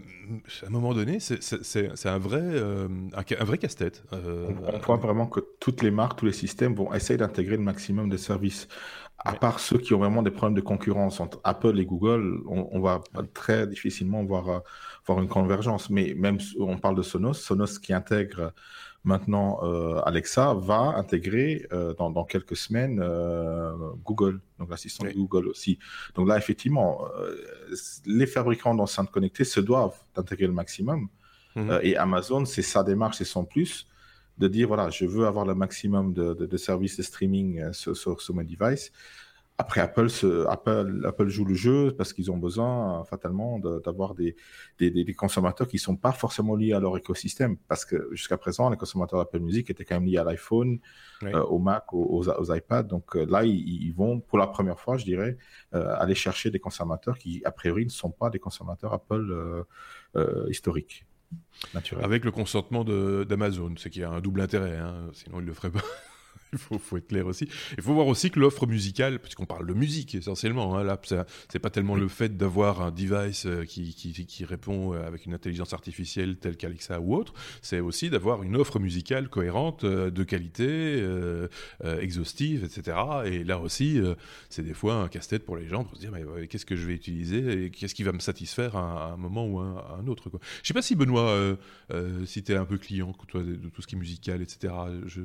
[0.62, 4.04] à un moment donné, c'est un vrai, euh, un, vrai casse-tête.
[4.12, 7.62] Euh, on, voit vraiment que toutes les marques, tous les systèmes vont essayer d'intégrer le
[7.62, 8.68] maximum de services.
[9.22, 12.80] À part ceux qui ont vraiment des problèmes de concurrence entre Apple et Google, on,
[12.80, 13.02] va
[13.34, 14.62] très difficilement voir,
[15.06, 15.90] voir une convergence.
[15.90, 18.54] Mais même, on parle de Sonos, Sonos qui intègre
[19.02, 23.72] Maintenant, euh, Alexa va intégrer euh, dans, dans, quelques semaines euh,
[24.04, 25.78] Google, donc l'assistant de Google aussi.
[26.14, 27.06] Donc là, effectivement,
[28.04, 31.08] les fabricants d'enceintes connectées se doivent d'intégrer le maximum.
[31.56, 31.80] Mhm.
[31.82, 33.88] et Amazon, c'est sa démarche, c'est son plus
[34.38, 37.96] de dire voilà, je veux avoir le maximum de, de, de services de streaming sur,
[37.96, 38.92] sur, sur, mes devices.
[39.60, 40.08] Après, Apple,
[40.48, 44.34] Apple, Apple, joue le jeu parce qu'ils ont besoin fatalement d'avoir des,
[44.78, 47.58] des, consommateurs qui ne sont pas forcément liés à leur écosystème.
[47.68, 50.78] Parce que jusqu'à présent, les consommateurs d'Apple Music étaient quand même liés à l'iPhone,
[51.24, 52.84] euh, au Mac, aux, aux, iPads.
[52.84, 55.36] Donc euh, là, ils, vont, pour la première fois, je dirais,
[55.74, 59.66] euh, aller chercher des consommateurs qui, a priori, ne sont pas des consommateurs Apple
[60.48, 61.04] historiques.
[62.02, 65.48] Avec le consentement d'Amazon, c'est qu'il y a un double intérêt, hein, sinon ils ne
[65.48, 65.84] le feraient pas.
[66.72, 67.48] il faut, être clair aussi.
[67.76, 71.00] Il faut voir aussi que l'offre musicale, puisqu'on parle de musique essentiellement, hein, là,
[71.48, 75.34] c'est pas tellement le fait d'avoir un device euh, qui, qui, répond euh, avec une
[75.34, 80.24] intelligence artificielle telle qu'Alexa ou autre, c'est aussi d'avoir une offre musicale cohérente, euh, de
[80.24, 80.70] qualité,
[82.00, 82.96] exhaustive, etc.
[83.26, 84.00] Et là aussi,
[84.48, 86.86] c'est des fois un casse-tête pour les gens pour se dire, mais qu'est-ce que je
[86.86, 90.30] vais utiliser et qu'est-ce qui va me satisfaire à, un moment ou à un, autre.
[90.30, 90.40] Quoi.
[90.62, 91.56] Je sais pas si Benoît,
[92.24, 94.72] si tu es un peu client toi, de, tout ce qui est musical, etc.
[95.06, 95.20] je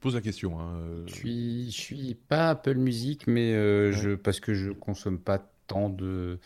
[0.00, 0.51] pose la question.
[0.58, 1.04] Hein, euh.
[1.06, 5.38] Je suis, je suis pas Apple Music, mais euh, je, parce que je consomme pas
[5.66, 6.38] tant de,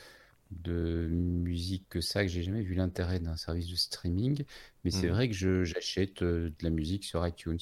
[0.50, 4.44] de musique que ça, que j'ai jamais vu l'intérêt d'un service de streaming.
[4.84, 5.10] Mais c'est mmh.
[5.10, 7.58] vrai que j'achète euh, de la musique sur iTunes,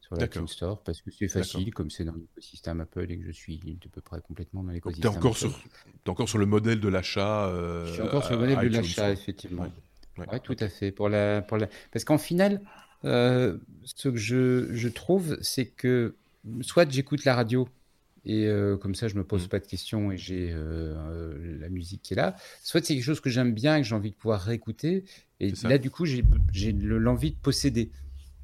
[0.00, 3.32] sur l'iTunes Store, parce que c'est facile, comme c'est dans l'écosystème Apple et que je
[3.32, 5.10] suis de peu près complètement dans l'écosystème.
[5.10, 7.52] Tu es encore, sur, es encore sur le modèle de l'achat.
[7.86, 9.66] je suis encore sur le modèle de l'achat, effectivement.
[10.18, 10.92] Oui, tout à fait.
[10.92, 11.68] Pour la, pour la...
[11.92, 12.60] Parce qu'en final,
[13.04, 16.14] euh, ce que je, je trouve, c'est que
[16.60, 17.68] soit j'écoute la radio
[18.26, 19.48] et euh, comme ça je me pose mmh.
[19.48, 23.20] pas de questions et j'ai euh, la musique qui est là, soit c'est quelque chose
[23.20, 25.04] que j'aime bien et que j'ai envie de pouvoir réécouter
[25.40, 27.90] et là du coup j'ai l'envie de posséder.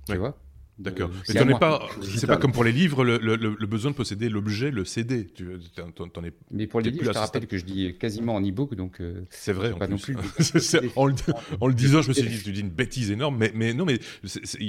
[0.08, 0.38] Tu vois
[0.78, 1.10] D'accord.
[1.34, 4.28] Euh, mais pas, c'est pas comme pour les livres, le, le, le besoin de posséder
[4.28, 5.26] l'objet, le CD.
[5.26, 5.48] Tu,
[5.80, 8.74] en, es, mais pour les livres, je te rappelle que je dis quasiment en e-book,
[8.74, 9.00] donc.
[9.00, 9.72] Euh, c'est vrai.
[9.72, 10.16] En pas non plus.
[10.96, 11.14] en, le,
[11.60, 13.86] en, le, disant, je me suis dit, tu dis une bêtise énorme, mais, mais non,
[13.86, 13.98] mais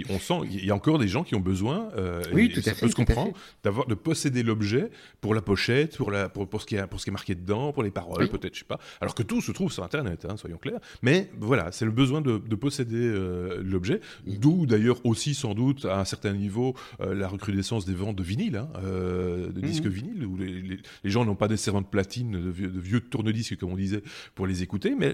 [0.09, 1.89] on sent, il y a encore des gens qui ont besoin.
[1.97, 2.87] Euh, oui, tout à fait.
[2.87, 3.33] se comprend
[3.65, 4.89] d'avoir, de posséder l'objet
[5.19, 7.35] pour la pochette, pour la, pour, pour, ce qui est, pour ce qui est marqué
[7.35, 8.79] dedans, pour les paroles, peut-être, je sais pas.
[9.01, 10.79] Alors que tout se trouve sur Internet, hein, soyons clairs.
[11.01, 13.13] Mais voilà, c'est le besoin de, de posséder
[13.61, 18.15] l'objet, d'où d'ailleurs aussi sans doute à un certain niveau euh, la recrudescence des ventes
[18.15, 19.91] de vinyle, hein, euh, de disques mhm.
[19.91, 23.71] vinyles, où les, gens n'ont pas nécessairement de platine, de vieux, de vieux tourne-disques, comme
[23.71, 24.03] on disait,
[24.35, 25.13] pour les écouter, mais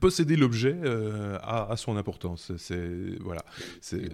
[0.00, 2.52] posséder l'objet euh, a, son importance.
[2.56, 3.44] C'est voilà.
[3.80, 4.10] C'est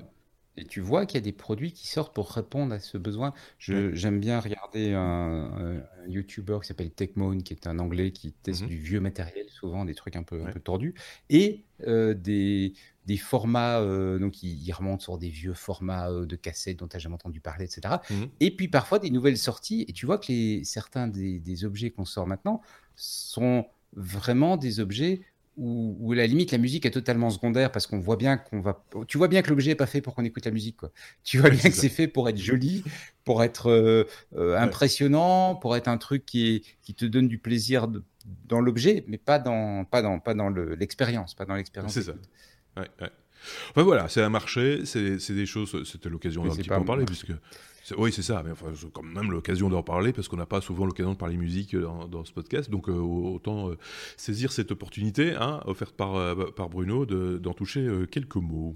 [0.61, 3.33] et tu vois qu'il y a des produits qui sortent pour répondre à ce besoin.
[3.61, 8.69] J'aime bien regarder un, YouTuber qui s'appelle TechMoan, qui est un anglais qui teste mhm.
[8.69, 10.95] du vieux matériel, souvent des trucs un peu, un peu tordus,
[11.31, 12.73] et des,
[13.09, 16.95] des formats, euh, donc ils, remontent sur des vieux formats euh, de cassettes dont tu
[16.95, 17.95] n'as jamais entendu parler, etc.
[18.11, 18.15] Mmh.
[18.41, 22.05] Et puis parfois des nouvelles sorties, et tu vois que les, certains des, objets qu'on
[22.05, 22.61] sort maintenant
[22.97, 23.65] sont
[23.97, 25.23] vraiment des objets
[25.57, 28.85] où, où, la limite la musique est totalement secondaire parce qu'on voit bien qu'on va
[29.09, 30.93] tu vois bien que l'objet est pas fait pour qu'on écoute la musique quoi.
[31.25, 32.85] Tu vois bien que c'est fait pour être joli
[33.25, 34.05] pour être euh,
[34.57, 37.89] impressionnant pour être un truc qui est, qui te donne du plaisir
[38.47, 42.15] dans l'objet mais pas dans pas dans pas dans l'expérience pas dans l'expérience c'est ça
[43.71, 47.05] Enfin voilà, c'est un marché, c'est des choses, c'était l'occasion d'un petit peu en parler,
[47.05, 47.33] puisque.
[47.97, 50.61] Oui, c'est ça, mais enfin, c'est quand même l'occasion d'en parler, parce qu'on n'a pas
[50.61, 53.79] souvent l'occasion de parler musique dans, ce podcast, donc euh, autant euh,
[54.17, 58.75] saisir cette opportunité hein, offerte par, euh, par Bruno d'en toucher quelques mots.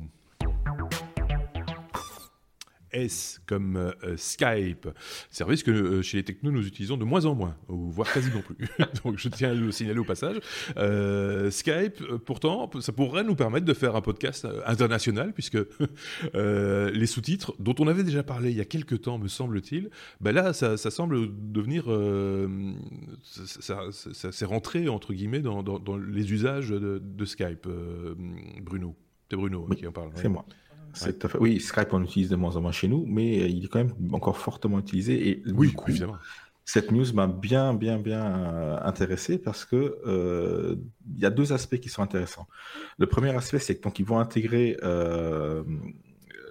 [2.92, 4.88] S comme euh, Skype,
[5.30, 8.30] service que euh, chez les technos nous utilisons de moins en moins, ou voire quasi
[8.30, 8.56] non plus.
[9.04, 10.38] Donc je tiens à le signaler au passage.
[10.76, 15.58] Euh, Skype, pourtant, ça pourrait nous permettre de faire un podcast international, puisque
[16.34, 20.32] les sous-titres, dont on avait déjà parlé il y a quelques temps, me semble-t-il, ben
[20.32, 21.84] là, ça, semble devenir...
[23.22, 25.62] ça, s'est rentré, entre guillemets, dans,
[25.96, 27.68] les usages de, Skype,
[28.60, 28.96] Bruno.
[29.30, 30.10] C'est Bruno qui en parle.
[30.14, 30.44] C'est moi.
[31.40, 33.94] Oui, Skype, on utilise de moins en moins chez nous, mais il est quand même
[34.12, 35.28] encore fortement utilisé.
[35.28, 36.16] Et oui, évidemment.
[36.64, 40.76] Cette news m'a bien, bien, bien euh, intéressé parce que euh,
[41.14, 42.46] il y a deux aspects qui sont intéressants.
[42.98, 45.64] Le premier aspect, c'est qu'ils vont intégrer euh,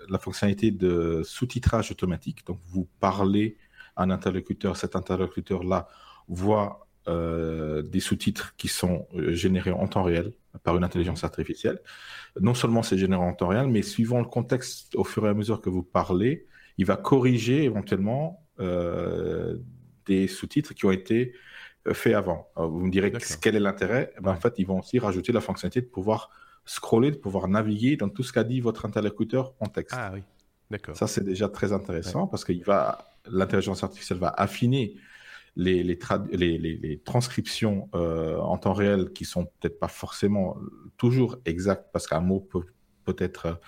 [0.09, 2.45] la fonctionnalité de sous-titrage automatique.
[2.45, 3.57] Donc, vous parlez
[3.95, 5.87] à un interlocuteur, cet interlocuteur-là
[6.27, 10.33] voit euh, des sous-titres qui sont euh, générés en temps réel
[10.63, 11.79] par une intelligence artificielle.
[12.39, 15.33] Non seulement c'est généré en temps réel, mais suivant le contexte, au fur et à
[15.33, 16.45] mesure que vous parlez,
[16.77, 19.57] il va corriger éventuellement euh,
[20.05, 21.33] des sous-titres qui ont été
[21.91, 22.47] faits avant.
[22.55, 23.11] vous me direz
[23.41, 26.29] quel est l'intérêt eh ben, En fait, ils vont aussi rajouter la fonctionnalité de pouvoir
[26.65, 29.97] scroller, de pouvoir naviguer dans tout ce qu'a dit votre interlocuteur en texte.
[29.99, 30.21] Ah oui,
[30.69, 30.95] d'accord.
[30.95, 32.53] Ça, c'est déjà très intéressant parce que
[33.25, 34.95] l'intelligence artificielle va affiner
[35.55, 40.57] les, les, transcriptions euh, en temps réel qui sont peut-être pas forcément
[40.97, 42.65] toujours exactes parce qu'un mot peut
[43.03, 43.59] peut-être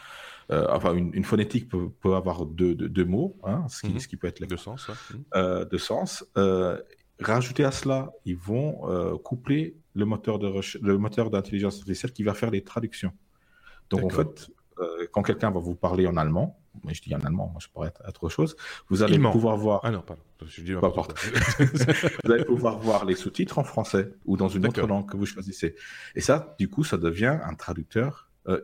[0.52, 4.00] euh, enfin une, phonétique peut, avoir deux, deux, mots, hein, ce, qui, mhm.
[4.00, 4.90] ce, qui, peut être de sens.
[5.36, 6.26] Euh, de sens.
[7.20, 12.34] rajouter à cela, ils vont coupler le moteur de le moteur d'intelligence artificielle qui va
[12.34, 13.14] faire les traductions.
[13.90, 14.50] Donc en fait,
[15.12, 17.90] quand quelqu'un va vous parler en allemand, mais je dis en allemand, moi je pourrais
[17.90, 18.56] être autre chose,
[18.90, 19.82] vous allez pouvoir voir.
[19.84, 20.22] Ah non, pardon.
[20.46, 20.74] Je dis
[22.24, 25.26] vous allez pouvoir voir les sous-titres en français ou dans une autre langue que vous
[25.26, 25.76] choisissez.
[26.16, 28.60] Et ça, du coup, ça devient un traducteur euh,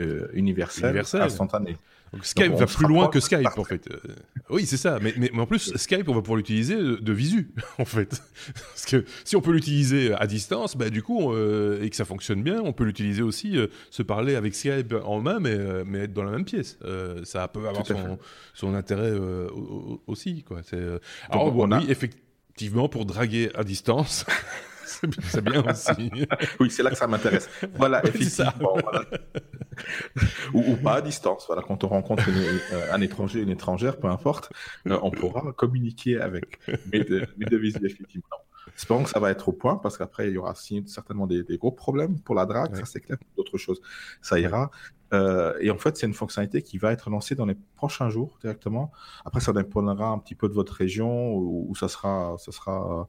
[0.00, 1.76] euh, universel, instantané.
[2.22, 3.88] Skype va plus loin que Skype, en fait.
[3.90, 3.98] Euh,
[4.50, 4.98] oui, c'est ça.
[5.00, 8.22] Mais, mais, en plus, Skype, on va pouvoir l'utiliser de, visu, en fait.
[8.54, 12.04] Parce que si on peut l'utiliser à distance, bah, du coup, euh, et que ça
[12.04, 13.56] fonctionne bien, on peut l'utiliser aussi,
[13.90, 16.78] se parler avec Skype en main, mais, mais être dans la même pièce.
[17.24, 18.18] ça peut avoir son,
[18.52, 19.12] son, intérêt
[20.06, 20.42] aussi.
[20.42, 20.60] Quoi.
[21.30, 24.26] Alors, oui, effectivement, pour draguer à distance.
[25.22, 26.10] C'est bien aussi.
[26.60, 27.48] oui, c'est là que ça m'intéresse.
[27.74, 28.76] Voilà, effectivement.
[30.52, 31.44] ou, pas à distance.
[31.46, 34.50] Voilà, quand on rencontre euh, un étranger, une étrangère, peu importe,
[34.86, 36.58] euh, on pourra communiquer avec.
[36.92, 38.26] Mais de, mais de effectivement.
[38.76, 41.70] Espérons que ça va être au point, parce qu'après, il y aura certainement des, gros
[41.70, 43.80] problèmes pour la drague, ça c'est clair, d'autres choses,
[44.22, 44.70] ça ira.
[45.12, 48.38] Euh, et en fait, c'est une fonctionnalité qui va être lancée dans les prochains jours
[48.40, 48.90] directement.
[49.24, 53.08] Après, ça dépendra un petit peu de votre région, où, ça sera, ça sera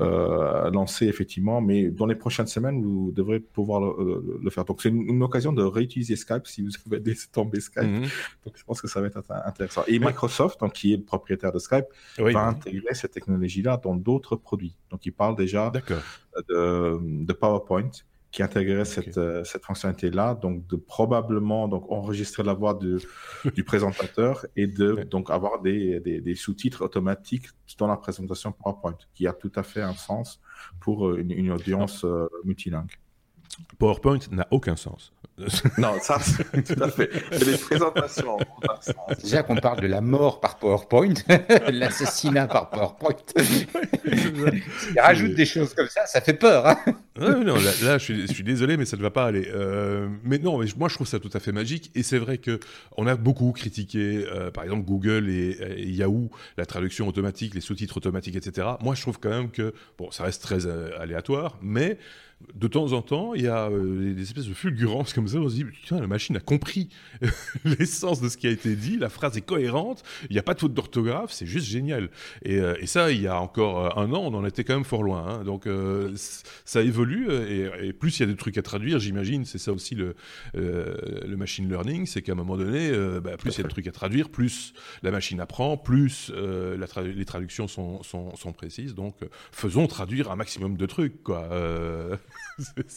[0.00, 4.64] euh, lancé effectivement, mais dans les prochaines semaines, vous devrez pouvoir le, faire.
[4.64, 7.84] Donc c'est une, occasion de réutiliser Skype si vous avez laissé tomber Skype.
[7.84, 8.02] Mhm.
[8.44, 9.82] Donc je pense que ça va être intéressant.
[9.86, 11.86] Et Microsoft, donc, qui est le propriétaire de Skype,
[12.18, 14.76] va intégrer cette technologie-là dans d'autres produits.
[14.90, 15.72] Donc il parle déjà
[16.48, 17.90] de, de PowerPoint
[18.36, 22.98] qui intégrerait cette, euh, cette fonctionnalité-là, donc de probablement donc enregistrer la voix de,
[23.54, 27.46] du présentateur et de donc avoir des, des, des sous-titres automatiques
[27.78, 30.38] dans la présentation PowerPoint, qui a tout à fait un sens
[30.80, 32.92] pour euh, une, une audience euh, multilingue.
[33.78, 35.14] PowerPoint n'a aucun sens.
[35.78, 36.18] non, ça,
[36.52, 37.10] tout à fait.
[37.42, 38.36] Les présentations.
[39.22, 41.14] Déjà qu'on parle de la mort par PowerPoint,
[41.68, 43.16] l'assassinat par PowerPoint.
[44.04, 46.66] Il rajoute des choses comme ça, ça fait peur.
[46.66, 46.76] Hein
[47.18, 49.50] non, là, je, suis, désolé, mais ça ne va pas aller.
[49.54, 51.90] Euh, mais non, moi, je trouve ça tout à fait magique.
[51.94, 52.58] Et c'est vrai que
[52.96, 55.56] on a beaucoup critiqué, euh, par exemple, Google et,
[55.88, 58.68] Yahoo, la traduction automatique, les sous-titres automatiques, etc.
[58.82, 61.98] Moi, je trouve quand même que, bon, ça reste très euh, aléatoire, mais
[62.54, 65.38] de temps en temps, il y a euh, des espèces de fulgurances comme ça.
[65.38, 66.88] On se dit, putain, la machine a compris
[67.64, 68.98] l'essence de ce qui a été dit.
[68.98, 70.02] La phrase est cohérente.
[70.30, 71.32] Il n'y a pas de faute d'orthographe.
[71.32, 72.10] C'est juste génial.
[72.44, 74.84] Et, euh, ça, il y a encore euh, un an, on en était quand même
[74.84, 75.26] fort loin.
[75.26, 75.44] Hein.
[75.44, 75.66] Donc,
[76.64, 77.05] ça évolue.
[77.14, 80.14] Et, plus il y a des trucs à traduire, j'imagine, c'est ça aussi le,
[80.54, 82.06] le machine learning.
[82.06, 82.90] C'est qu'à un moment donné,
[83.20, 87.24] bah, plus il y a de trucs à traduire, plus la machine apprend, plus les
[87.24, 88.94] traductions sont, sont, précises.
[88.94, 89.16] Donc,
[89.52, 91.48] faisons traduire un maximum de trucs, quoi.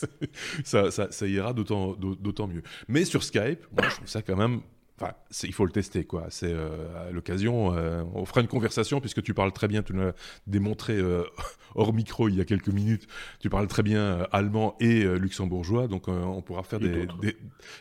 [0.63, 2.63] ça, ça, ira d'autant mieux.
[2.87, 4.61] Mais sur Skype, moi, je trouve ça quand même
[5.01, 6.25] Enfin, il faut le tester, quoi.
[6.29, 9.93] C'est euh, à l'occasion, euh, on fera une conversation puisque tu parles très bien, tu
[9.93, 10.11] l'as
[10.45, 11.23] démontré euh,
[11.75, 13.07] hors micro il y a quelques minutes.
[13.39, 17.07] Tu parles très bien allemand et luxembourgeois, donc on pourra faire des,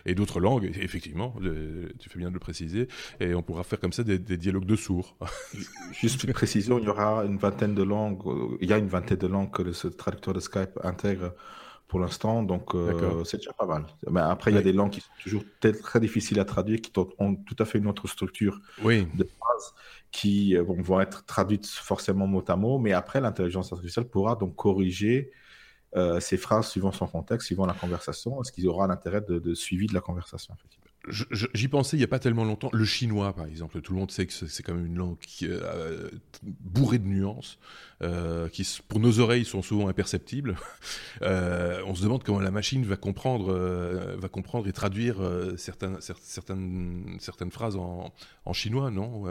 [0.06, 1.34] et d'autres langues, effectivement.
[1.98, 2.86] tu fais bien de le préciser,
[3.18, 5.16] et on pourra faire comme ça des, dialogues de sourds.
[5.92, 8.22] Juste une précision, il y aura une vingtaine de langues.
[8.60, 11.32] Il y a une vingtaine de langues que ce traducteur de Skype intègre
[11.88, 12.74] pour l'instant, donc
[13.24, 13.86] c'est déjà pas mal.
[14.10, 15.42] Mais après, il y a des langues qui sont toujours
[15.82, 19.74] très difficiles à traduire, qui ont tout à fait une autre structure de phrases
[20.10, 25.32] qui vont être traduites forcément mot à mot, mais après, l'intelligence artificielle pourra donc corriger
[26.20, 29.86] ces phrases suivant son contexte, suivant la conversation, est-ce qu'il aura l'intérêt de, de, suivi
[29.86, 30.87] de la conversation, effectivement.
[31.10, 32.70] J'y pensais il n'y a pas tellement longtemps.
[32.72, 35.46] Le chinois, par exemple, tout le monde sait que c'est quand même une langue qui,
[35.48, 36.08] euh,
[36.42, 37.58] bourrée de nuances,
[38.02, 40.56] euh, qui, pour nos oreilles, sont souvent imperceptibles.
[41.22, 45.16] Euh, on se demande comment la machine va comprendre, va comprendre et traduire
[45.56, 48.12] certaines, certaines, certaines phrases en,
[48.44, 49.24] en chinois, non?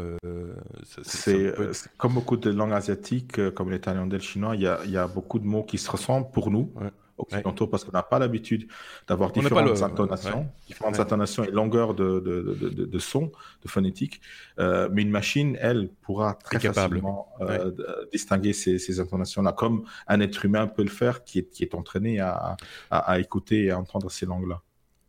[1.04, 1.54] C'est
[1.98, 5.46] comme beaucoup de langues asiatiques, comme les thaïlandais, le chinois, il y a, beaucoup de
[5.46, 6.74] mots qui se ressemblent pour nous
[7.18, 8.68] occidentaux parce qu'on n'a pas l'habitude
[9.08, 13.32] d'avoir différentes intonations, différentes intonations et longueurs de, de, de, de, son,
[13.64, 14.22] de phonétique.
[14.60, 17.72] Euh, mais une machine, elle, pourra très facilement euh,
[18.12, 21.76] distinguer ces, ces intonations-là, comme un être humain peut le faire qui est, qui est
[21.76, 22.58] entraîné à,
[22.92, 24.62] à, à écouter et à entendre ces langues-là.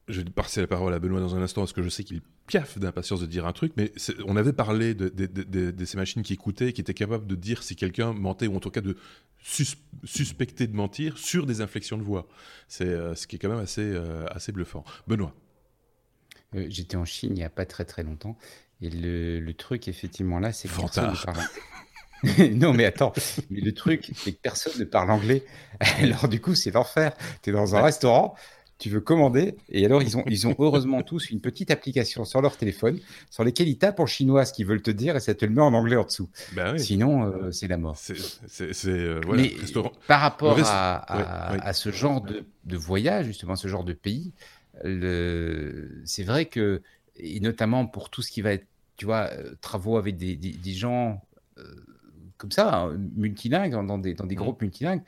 [0.08, 2.22] Je vais passer la parole à Benoît dans un instant parce que je sais qu'il
[2.46, 3.92] piaffe d'impatience de dire un truc, mais
[4.26, 7.76] on avait parlé de, de, ces machines qui écoutaient, qui étaient capables de dire si
[7.76, 8.96] quelqu'un mentait ou en tout cas de
[9.42, 12.28] suspecter de mentir sur des inflexions de voix.
[12.68, 14.84] C'est euh, ce qui est quand même assez, euh, assez bluffant.
[15.06, 15.34] Benoît.
[16.54, 18.38] Euh, j'étais en Chine il n'y a pas très très longtemps
[18.80, 21.42] et le, le truc effectivement là, c'est que personne ne parle.
[22.54, 23.12] non, mais attends,
[23.50, 25.44] mais le truc, c'est que personne ne parle anglais.
[25.80, 27.16] Alors, du coup, c'est l'enfer.
[27.42, 28.34] Tu es dans un restaurant,
[28.78, 29.56] tu veux commander.
[29.68, 32.98] Et alors, ils ont, ils ont heureusement tous une petite application sur leur téléphone
[33.28, 35.52] sur lesquelles ils tapent en chinois ce qu'ils veulent te dire et ça te le
[35.52, 36.28] met en anglais en dessous.
[36.54, 37.96] Ben Sinon, euh, c'est la mort.
[37.96, 39.52] C'est, euh, Mais
[40.06, 44.32] par rapport à, à, ce genre de, de, voyage, justement, ce genre de pays,
[44.84, 46.00] le...
[46.04, 46.82] c'est vrai que,
[47.16, 48.66] et notamment pour tout ce qui va être,
[48.96, 51.20] tu vois, euh, travaux avec des, des, gens
[52.36, 54.38] comme ça, hein, multilingues, dans des, dans des mmh.
[54.38, 55.02] groupes multilingues,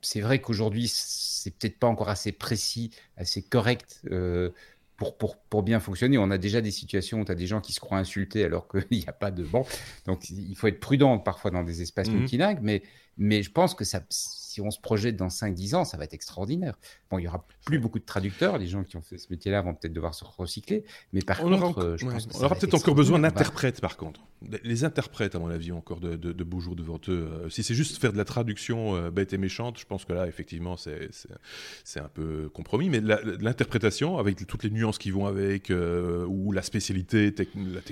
[0.00, 4.50] c'est vrai qu'aujourd'hui, c'est peut-être pas encore assez précis, assez correct euh,
[4.96, 6.18] pour, pour, pour, bien fonctionner.
[6.18, 8.68] On a déjà des situations où tu as des gens qui se croient insultés alors
[8.68, 9.64] qu'il n'y a pas de bon.
[10.06, 12.82] Donc, il faut être prudent parfois dans des espaces mmh multilingues, mais,
[13.16, 16.14] mais je pense que ça, si on se projette dans 5-10 ans, ça va être
[16.14, 16.78] extraordinaire.
[17.10, 18.58] Bon, il y aura plus beaucoup de traducteurs.
[18.58, 20.84] Les gens qui ont fait ce métier-là vont peut-être devoir se recycler.
[21.12, 24.20] Mais par on contre, aura, je pense on aura peut-être encore besoin d'interprètes, par contre.
[24.64, 27.28] Les interprètes, à mon avis, ont encore de, de, beaux jours devant eux.
[27.30, 30.12] Euh, si c'est juste faire de la traduction euh, bête et méchante, je pense que
[30.12, 32.88] là, effectivement, c'est un peu compromis.
[32.88, 37.34] Mais l'interprétation, avec toutes les nuances qui vont avec, euh, ou la spécialité,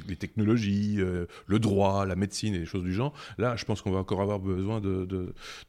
[0.08, 0.96] les technologies,
[1.46, 4.22] le droit, la médecine et les choses du genre, là, je pense qu'on va encore
[4.22, 5.04] avoir besoin de,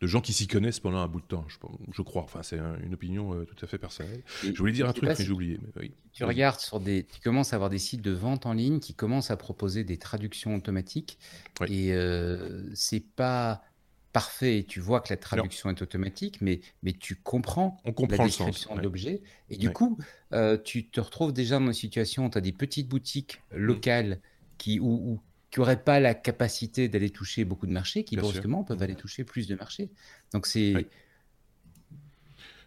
[0.02, 1.46] de gens qui s'y connaissent pendant un bout de temps,
[1.92, 2.24] je, crois.
[2.24, 4.22] Enfin, c'est une opinion euh, tout à fait personnelle.
[4.44, 5.60] je voulais dire un truc, mais j'ai oublié.
[6.14, 8.94] Tu regardes sur des, tu commences à avoir des sites de vente en ligne qui
[8.94, 11.18] commencent à proposer des traductions automatiques,
[11.68, 13.64] et euh, c'est pas
[14.14, 14.66] parfait.
[14.68, 18.76] Tu vois que la traduction est automatique, mais, mais tu comprends, On comprend la description
[18.76, 19.22] de l'objet.
[19.50, 19.98] Et du coup,
[20.34, 24.20] euh, tu te retrouves déjà dans une situation où tu as des petites boutiques locales
[24.58, 25.20] qui, où,
[25.52, 29.24] qui n'auraient pas la capacité d'aller toucher beaucoup de marchés, qui brusquement peuvent aller toucher
[29.24, 29.90] plus de marchés.
[30.34, 30.88] Donc c'est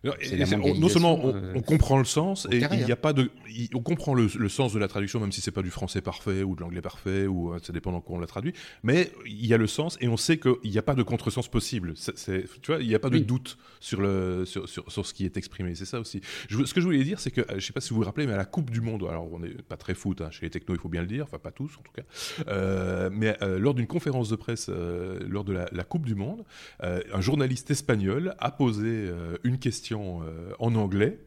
[0.02, 3.30] non seulement euh, on, comprend le sens et il n'y a pas de,
[3.74, 6.56] on comprend le, sens de la traduction même si c'est pas du français parfait ou
[6.56, 9.52] de l'anglais parfait ou euh, ça dépend de quoi on l'a traduit, mais il y
[9.52, 11.94] a le sens et on sait qu'il n'y a pas de contresens possible.
[11.94, 15.24] Tu vois, il n'y a pas de doute sur le sur, sur, sur, ce qui
[15.26, 15.74] est exprimé.
[15.74, 16.20] C'est ça aussi.
[16.48, 18.26] Je, ce que je voulais dire, c'est que je sais pas si vous vous rappelez,
[18.26, 20.50] mais à la Coupe du Monde, alors on n'est pas très foot hein, chez les
[20.50, 22.02] technos, il faut bien le dire, enfin pas tous en tout cas,
[22.48, 26.44] euh, mais lors d'une conférence de presse lors de la, la, Coupe du Monde,
[26.80, 29.10] un journaliste espagnol a posé
[29.44, 31.18] une question euh, en anglais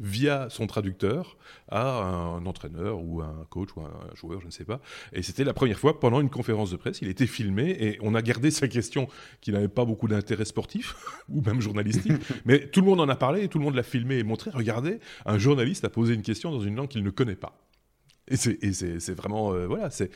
[0.00, 1.36] via son traducteur
[1.68, 4.80] à un entraîneur ou un coach ou un joueur, je ne sais pas.
[5.12, 8.14] Et c'était la première fois pendant une conférence de presse, il était filmé et on
[8.14, 9.08] a gardé sa question
[9.42, 10.96] qui n'avait pas beaucoup d'intérêt sportif
[11.28, 12.12] ou même journalistique,
[12.46, 14.50] mais tout le monde en a parlé et tout le monde l'a filmé et montré.
[14.52, 17.58] Regardez, un journaliste a posé une question dans une langue qu'il ne connaît pas.
[18.28, 20.10] Et c'est vraiment, euh, voilà, c'est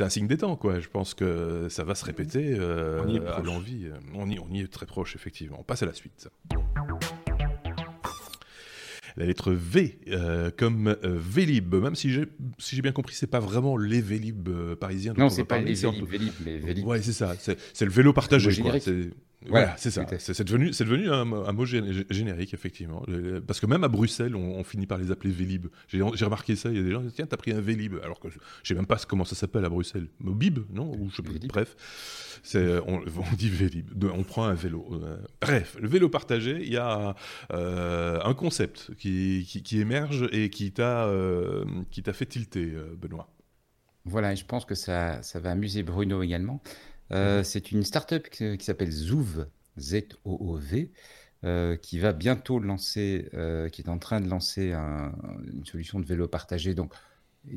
[0.00, 0.80] un signe des temps, quoi.
[0.80, 3.90] Je pense que ça va se répéter euh, à l'envie.
[4.14, 5.58] On y, on y est très proche, effectivement.
[5.60, 6.30] On passe à la suite
[9.18, 11.74] la lettre V euh, comme euh, Vélib.
[11.74, 12.26] Même si j'ai
[12.58, 15.12] si bien compris, c'est pas vraiment les Vélib euh, parisiens.
[15.16, 17.34] Non, c'est pas les Vélib, Vélib, Ouais, c'est ça.
[17.38, 18.50] C'est le vélo partagé.
[19.46, 20.04] Voilà, c'est ça.
[20.18, 23.04] C'est devenu, c'est devenu un, mot générique, effectivement.
[23.46, 25.68] Parce que même à Bruxelles, on, finit par les appeler Vélib.
[25.86, 26.70] J'ai remarqué ça.
[26.70, 27.94] Il y a des gens qui disent Tiens, t'as pris un Vélib.
[28.02, 30.08] Alors que je sais même pas comment ça s'appelle à Bruxelles.
[30.18, 30.92] Mobib, non?
[30.92, 31.46] Ou je sais.
[31.46, 31.76] Bref,
[32.54, 34.04] on, on, dit Vélib.
[34.04, 34.86] On prend un vélo.
[34.92, 37.14] Euh, bref, le vélo partagé, il y a
[37.52, 41.64] euh, un concept qui, qui, émerge et qui t'a euh,
[42.12, 43.28] fait tilter, Benoît.
[44.04, 46.62] Voilà, et je pense que ça, ça va amuser Bruno également.
[47.12, 49.46] Euh, c'est une startup qui, qui s'appelle Zoov,
[49.78, 50.90] Z-O-O-V,
[51.82, 53.28] qui va bientôt lancer,
[53.72, 56.92] qui est en train de lancer une solution de vélo partagé, donc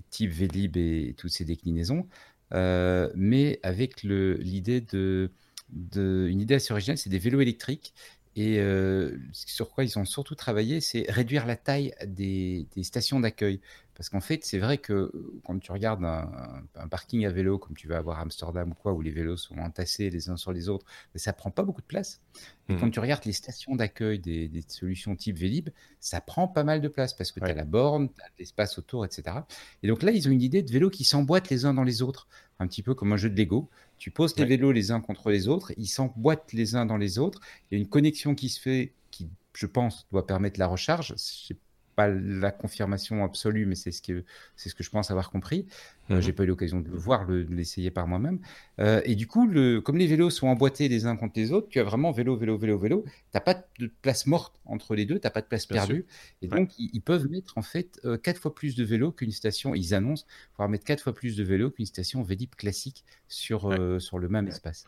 [0.10, 2.08] type Vélib et, toutes ces déclinaisons,
[2.52, 5.32] mais avec l'idée de,
[5.72, 7.93] de, une idée assez originale, c'est des vélos électriques.
[8.36, 13.60] Et euh, sur quoi ils ont surtout travaillé, c'est réduire la taille des, stations d'accueil.
[14.02, 17.76] Parce qu'en fait, c'est vrai que euh, quand tu regardes un, parking à vélo, comme
[17.76, 20.52] tu vas avoir à Amsterdam ou quoi, où les vélos sont entassés les uns sur
[20.52, 22.20] les autres, ça prend pas beaucoup de place.
[22.68, 22.91] Et quand mmh.
[22.91, 27.14] tu regardes les stations d'accueil des, solutions type Vélib, ça prend pas mal de place
[27.14, 29.38] parce que tu as la borne, tu as l'espace autour, etc.
[29.84, 32.02] Et donc là, ils ont une idée de vélos qui s'emboîtent les uns dans les
[32.02, 32.28] autres,
[32.58, 33.70] un petit peu comme un jeu de Lego.
[33.99, 37.20] Tu poses tes vélos les uns contre les autres, ils s'emboîtent les uns dans les
[37.20, 37.39] autres.
[37.70, 41.14] Il y a une connexion qui se fait, qui, je pense, doit permettre la recharge.
[41.47, 41.54] Je
[42.02, 44.24] pas la confirmation absolue, mais c'est ce que
[44.56, 45.66] c'est ce que je pense avoir compris.
[46.10, 46.22] Euh, mhm.
[46.22, 48.39] J'ai pas eu l'occasion de le voir, de l'essayer par moi-même.
[48.80, 51.68] Euh, et du coup, le, comme les vélos sont emboîtés les uns contre les autres,
[51.70, 53.06] tu as vraiment vélo, vélo, vélo, vélo.
[53.32, 56.06] T'as pas de place morte entre les deux, t'as pas de place perdue.
[56.41, 59.76] Et donc, ils, peuvent mettre en fait euh, quatre fois plus de vélos qu'une station.
[59.76, 63.62] Ils annoncent pouvoir mettre quatre fois plus de vélos qu'une station Vélib classique sur
[63.99, 64.86] sur le même espace.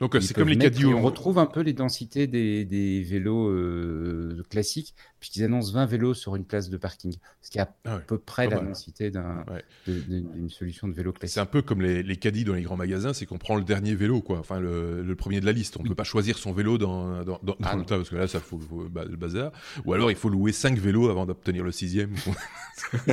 [0.00, 0.86] Donc euh, c'est comme les caddies.
[0.86, 4.94] On retrouve un peu les densités des, vélos euh, classiques,
[5.26, 7.12] puisqu'ils annoncent 20 vélos sur une place de parking,
[7.42, 11.34] ce qui est à ah peu près la densité d'une solution de vélo classique.
[11.34, 13.64] C'est un peu comme les, les caddies dans les grands magasins, c'est qu'on prend le
[13.64, 15.78] dernier vélo, quoi, enfin le, premier de la liste.
[15.78, 18.28] On ne peut pas choisir son vélo dans, dans, ah le tas, parce que là,
[18.28, 19.50] ça fout le bazar.
[19.84, 22.14] Ou alors il faut louer 5 vélos avant d'obtenir le sixième.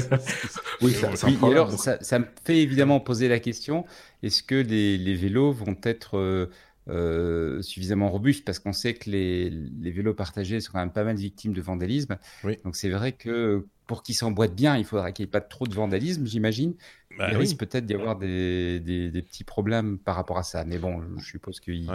[0.82, 3.86] oui, ça, ça, alors, ça, me fait évidemment poser la question
[4.22, 6.50] est-ce que les, vélos vont être euh,
[6.90, 9.50] euh, suffisamment robustes Parce qu'on sait que les,
[9.92, 12.18] vélos partagés sont quand même pas mal victimes de vandalisme.
[12.64, 15.68] Donc c'est vrai que pour qu'ils s'emboîtent bien, il faudra qu'il n'y ait pas trop
[15.68, 16.76] de vandalisme, j'imagine.
[17.18, 18.82] Bah il risque peut-être d'y avoir des,
[19.26, 20.66] petits problèmes par rapport à ça.
[20.66, 21.90] Mais bon, je suppose qu'il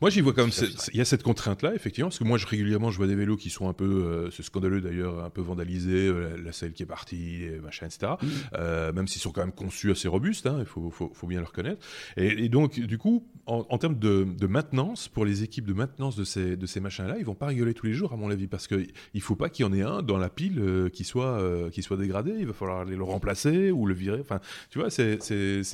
[0.00, 0.68] moi, j'y vois quand même.
[0.92, 3.36] Il y a cette contrainte-là, effectivement, parce que moi, je, régulièrement, je vois des vélos
[3.36, 6.82] qui sont un peu, euh, c'est scandaleux d'ailleurs, un peu vandalisés, euh, la, selle qui
[6.82, 8.12] est partie, machin, etc.
[8.20, 8.26] Mmh.
[8.54, 11.40] Euh, même s'ils sont quand même conçus assez robustes, hein, il faut, faut, faut, bien
[11.40, 11.86] le reconnaître.
[12.16, 16.24] Et, donc, du coup, en, termes de, de, maintenance, pour les équipes de maintenance de
[16.24, 18.66] ces, de ces machins-là, ils vont pas rigoler tous les jours, à mon avis, parce
[18.66, 21.40] qu'il ne faut pas qu'il y en ait un dans la pile qui, soit,
[21.72, 22.34] qui soit dégradé.
[22.38, 24.20] Il va falloir aller le remplacer ou le virer.
[24.20, 24.40] Enfin,
[24.70, 25.18] tu vois, c'est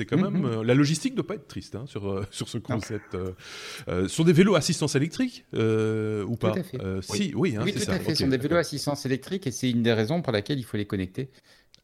[0.09, 0.43] quand mmh, même.
[0.43, 0.63] Mmh.
[0.63, 3.17] la logistique ne doit pas être triste hein, sur, sur ce concept.
[3.89, 7.89] Euh, sont des vélos assistance électrique euh, ou pas euh, Si, oui, hein, oui tout
[7.89, 8.15] à fait.
[8.17, 10.77] Ce sont des vélos assistance électrique et c'est une des raisons pour laquelle il faut
[10.77, 11.31] les connecter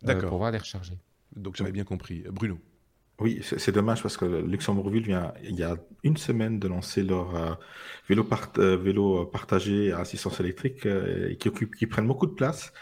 [0.05, 0.99] pour pouvoir les recharger.
[1.37, 2.25] Donc j'avais bien compris.
[2.31, 2.59] Bruno.
[3.21, 7.61] Oui, c'est dommage parce que Luxembourgville vient il y a une semaine de lancer leur
[8.09, 8.27] vélo,
[8.57, 10.89] vélo partagé à assistance électrique
[11.39, 12.73] qui, occupe, qui prennent beaucoup de place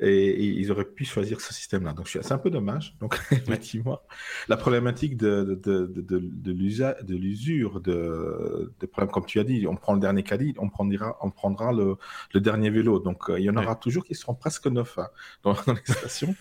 [0.00, 1.92] et, ils auraient pu choisir ce système-là.
[1.92, 2.96] Donc c'est un peu dommage.
[3.00, 4.00] Donc effectivement,
[4.48, 9.76] la problématique de, de, de, de, l'usure de, de problèmes, comme tu as dit, on
[9.76, 11.96] prend le dernier caddie, on prendra, on prendra le,
[12.34, 12.98] le dernier vélo.
[12.98, 15.08] Donc euh, il y en aura toujours qui seront presque neufs hein,
[15.42, 16.34] dans, dans, les stations.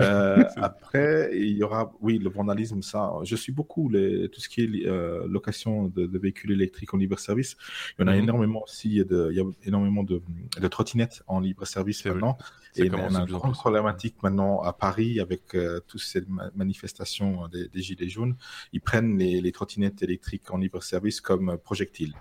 [0.00, 3.12] Euh, après, il y aura, oui, le vandalisme, ça.
[3.22, 6.96] Je suis beaucoup les, tout ce qui est euh, location de, de, véhicules électriques en
[6.96, 7.56] libre service.
[7.98, 8.22] Il y en a mhm.
[8.22, 9.04] énormément aussi.
[9.04, 10.22] De, il y a énormément de,
[10.60, 12.36] de trottinettes en libre service maintenant.
[12.76, 16.24] Et on a une grande problématique maintenant à Paris avec euh, toutes ces
[16.54, 18.36] manifestations des, gilets jaunes.
[18.72, 22.14] Ils prennent les, les, trottinettes électriques en libre service comme projectiles.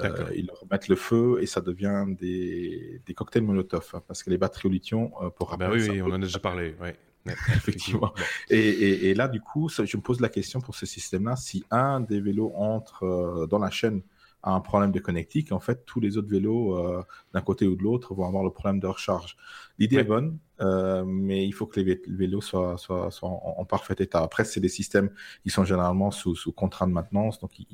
[0.00, 4.22] Euh, ils leur mettent le feu et ça devient des, des cocktails Molotov hein, parce
[4.22, 6.38] que les batteries au lithium, euh, pour ah bah oui, oui on en a déjà
[6.38, 6.74] parlé.
[6.80, 6.96] Ouais.
[7.56, 8.12] Effectivement.
[8.48, 11.64] Et, et, et, là, du coup, je me pose la question pour ce système-là si
[11.70, 14.02] un des vélos entre euh, dans la chaîne
[14.42, 17.74] a un problème de connectique, en fait, tous les autres vélos, euh, d'un côté ou
[17.74, 19.36] de l'autre, vont avoir le problème de recharge.
[19.78, 23.94] L'idée est bonne, euh, mais il faut que les vélos soient, soient, soient en, parfait
[23.98, 24.22] état.
[24.22, 25.10] Après, c'est des systèmes
[25.44, 27.66] qui sont généralement sous, sous contrat de maintenance, donc ils,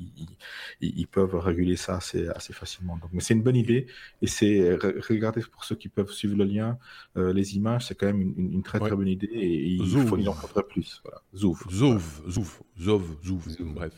[0.81, 2.97] ils, ils, peuvent réguler ça assez, assez facilement.
[2.97, 3.87] Donc, mais c'est une bonne idée,
[4.21, 4.75] et c'est
[5.09, 6.77] regardez pour ceux qui peuvent suivre le lien,
[7.17, 10.17] euh, les images, c'est quand même une, une très très bonne idée, et il, faut,
[10.17, 11.01] il en faudrait plus.
[11.03, 11.21] Voilà.
[11.35, 11.67] Zouf.
[11.71, 13.93] Zouf, Zouf, Zouf, Zouf, bref.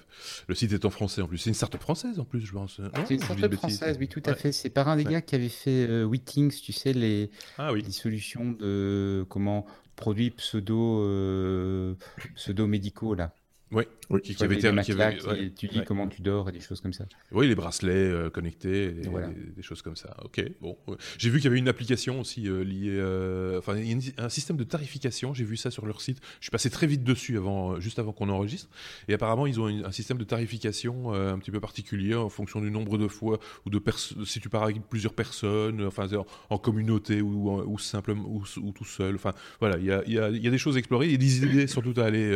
[0.47, 1.39] Le site est en français en plus.
[1.39, 2.79] C'est une startup française en plus, je pense.
[3.05, 4.51] C'est une startup française, oui, tout à fait.
[4.53, 7.81] C'est par un des gars qui avait fait euh, Wittings, tu sais, les, ah, oui.
[7.81, 11.95] les solutions de comment produits pseudo euh,
[12.35, 13.33] pseudo médicaux là?
[13.71, 14.21] Oui, oui.
[14.21, 17.05] qui, avait été qui avait, tu dis comment tu dors et des choses comme ça.
[17.33, 20.15] Oui, les bracelets euh, connectés, des, choses comme ça.
[20.23, 20.77] Ok, bon.
[21.17, 24.23] J'ai vu qu'il y avait une application aussi euh, liée, euh, enfin, il y a
[24.23, 25.33] un système de tarification.
[25.33, 26.19] J'ai vu ça sur leur site.
[26.39, 28.69] Je suis passé très vite dessus avant, juste avant qu'on enregistre.
[29.09, 32.71] Et apparemment, ils ont un système de tarification un petit peu particulier en fonction du
[32.71, 33.81] nombre de fois ou de
[34.25, 36.07] si tu pars avec plusieurs personnes, enfin,
[36.49, 39.15] en, communauté ou, ou simplement ou, tout seul.
[39.15, 41.15] Enfin, voilà, il y a, y, a, y a, des choses à explorer, il y
[41.15, 42.33] a des idées surtout à aller,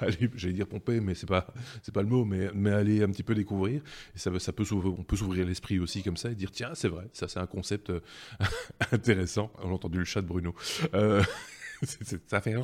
[0.00, 1.46] à aller dire pomper, mais c'est pas,
[1.82, 3.82] c'est pas le mot, mais, mais aller un petit peu découvrir.
[4.14, 6.88] Et ça, ça peut on peut s'ouvrir l'esprit aussi comme ça et dire tiens, c'est
[6.88, 7.92] vrai, ça c'est un concept
[8.92, 9.52] intéressant.
[9.62, 10.54] On a entendu le chat de Bruno.
[12.26, 12.54] ça fait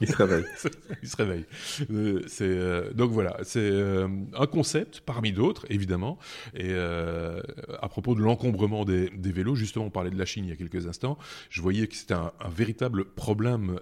[0.00, 0.44] il se réveille.
[1.02, 1.46] il se réveille.
[1.90, 6.18] Euh, c'est euh, donc voilà, c'est euh, un concept parmi d'autres évidemment.
[6.54, 10.52] Et à propos de l'encombrement des, vélos, justement, on parlait de la Chine il y
[10.52, 11.18] a quelques instants.
[11.50, 13.78] Je voyais que c'était un, véritable problème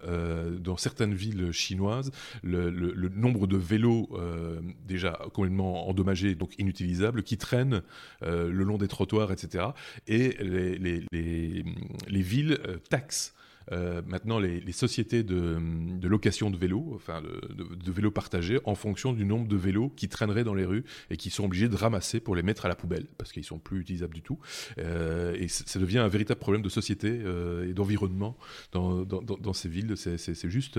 [0.58, 2.10] dans certaines villes chinoises.
[2.42, 2.70] Le,
[3.08, 4.08] nombre de vélos
[4.86, 7.82] déjà complètement endommagés, donc inutilisables, qui traînent
[8.22, 9.64] le long des trottoirs, etc.
[10.06, 11.64] Et les, les, les,
[12.08, 12.58] les villes
[12.88, 13.34] taxent
[13.72, 15.58] euh, maintenant les, sociétés de,
[16.02, 20.44] location de vélos, enfin de, vélos partagés, en fonction du nombre de vélos qui traîneraient
[20.44, 23.06] dans les rues et qui sont obligés de ramasser pour les mettre à la poubelle
[23.18, 24.38] parce qu'ils sont plus utilisables du tout.
[24.78, 28.36] Euh, et ça devient un véritable problème de société euh, et d'environnement
[28.72, 29.94] dans, ces villes.
[29.96, 30.78] C'est juste,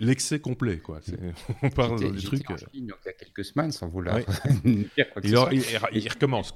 [0.00, 0.78] l'excès complet.
[0.78, 1.00] Quoi.
[1.62, 2.50] On parle du truc.
[2.50, 4.18] En il y a quelques semaines sans vouloir
[4.64, 6.52] dire quoi que il, ce il, recommence.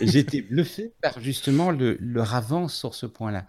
[0.00, 3.46] J'ai été bluffé par justement le, leur avance sur ce point-là.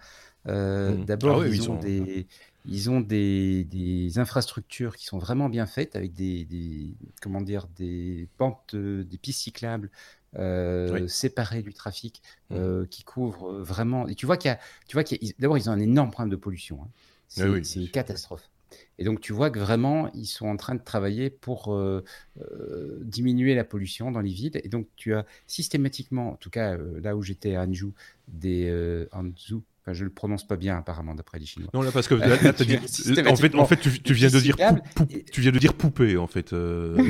[0.48, 1.06] Euh, mmh.
[1.06, 2.28] D'abord, ah ils, ont des,
[2.66, 7.68] ils ont des, des, infrastructures qui sont vraiment bien faites avec des, des comment dire,
[7.76, 9.90] des pentes, des pistes cyclables.
[10.38, 12.56] Euh, séparées du trafic mmh.
[12.58, 15.70] euh, qui couvrent vraiment et tu vois qu'il y a tu vois qu'il d'abord ils
[15.70, 17.62] ont un énorme problème de pollution hein.
[17.64, 18.50] c'est une catastrophe
[18.98, 22.04] et donc, tu vois que vraiment, ils sont en train de travailler pour euh,
[22.40, 24.62] euh, diminuer la pollution dans les villes.
[24.64, 27.94] Et donc, tu as systématiquement, en tout cas euh, là où j'étais à Anjou,
[28.28, 31.70] des Anzhou, Enfin, je le prononce pas bien apparemment d'après les Chinois.
[31.72, 32.38] Non là parce que là,
[33.32, 34.56] en fait, en fait tu, viens de dire
[35.32, 36.54] tu viens de dire poupée en fait.
[36.54, 37.06] ou,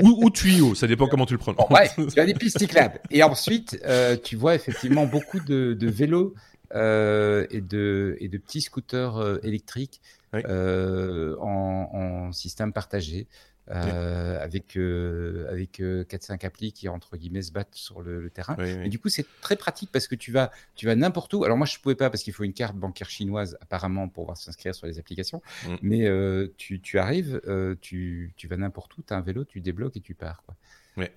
[0.00, 1.68] ou, tuyau, ça dépend comment tu le prononces.
[1.70, 3.00] ouais, tu as des pistes cyclables.
[3.10, 3.84] Et ensuite,
[4.22, 6.34] tu vois effectivement beaucoup de, de vélos
[6.72, 10.00] et, de, et de petits scooters électriques
[10.44, 13.26] euh, en, système partagé.
[13.68, 18.56] Euh, avec euh, avec 4-5 applis qui entre guillemets se battent sur le, terrain.
[18.84, 21.42] Et du coup, c'est très pratique parce que tu vas tu vas n'importe où.
[21.42, 24.36] Alors moi, je pouvais pas parce qu'il faut une carte bancaire chinoise apparemment pour pouvoir
[24.36, 25.42] s'inscrire sur les applications.
[25.66, 25.74] Mm.
[25.82, 27.40] Mais tu, tu, arrives,
[27.80, 30.44] tu, tu vas n'importe où, tu as un vélo, tu débloques et tu pars.
[30.44, 30.56] Quoi.
[30.96, 31.12] Ouais.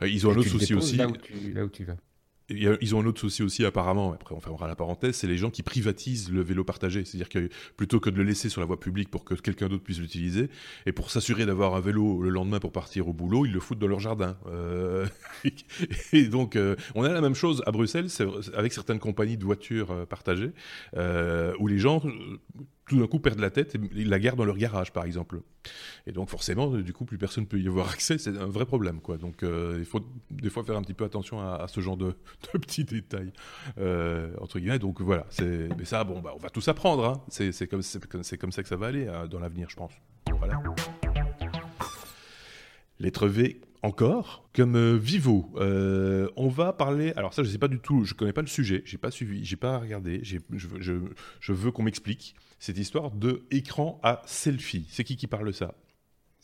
[0.00, 0.96] ils ont un autre souci aussi.
[0.96, 1.08] Là
[1.52, 1.96] là où tu vas
[2.48, 5.50] ils ont un autre souci aussi apparemment, après on fermera la parenthèse, c'est les gens
[5.50, 7.04] qui privatisent le vélo partagé.
[7.04, 9.82] C'est-à-dire que plutôt que de le laisser sur la voie publique pour que quelqu'un d'autre
[9.82, 10.50] puisse l'utiliser,
[10.86, 13.78] et pour s'assurer d'avoir un vélo le lendemain pour partir au boulot, ils le foutent
[13.78, 14.36] dans leur jardin.
[14.46, 15.06] Euh,
[16.12, 18.08] et donc euh, on a la même chose à Bruxelles
[18.54, 20.52] avec certaines compagnies de voitures euh, partagées,
[21.58, 22.02] où les gens
[22.92, 25.40] tout d'un coup perdent la tête et la gardent dans leur garage, par exemple.
[26.06, 28.18] Et donc forcément, du coup, plus personne ne peut y avoir accès.
[28.18, 29.16] C'est un vrai problème, quoi.
[29.16, 32.14] Donc euh, il faut des fois faire un petit peu attention à, ce genre de,
[32.52, 33.32] petits détails,
[33.78, 34.78] euh, entre guillemets.
[34.78, 35.26] Donc voilà.
[35.40, 37.04] Mais ça, bon, bah, on va tout apprendre.
[37.06, 37.22] Hein.
[37.28, 37.80] C'est comme,
[38.10, 39.92] comme ça que ça va aller hein, dans l'avenir, je pense.
[40.38, 40.62] Voilà.
[43.00, 45.50] Lettre V encore, comme euh, Vivo.
[45.56, 47.12] Euh, on va parler.
[47.16, 48.04] Alors ça, je sais pas du tout.
[48.04, 48.82] Je connais pas le sujet.
[48.84, 49.44] J'ai pas suivi.
[49.44, 50.22] J'ai pas regardé.
[50.22, 54.86] Je veux qu'on m'explique cette histoire de écran à selfie.
[54.88, 55.74] C'est qui qui parle ça?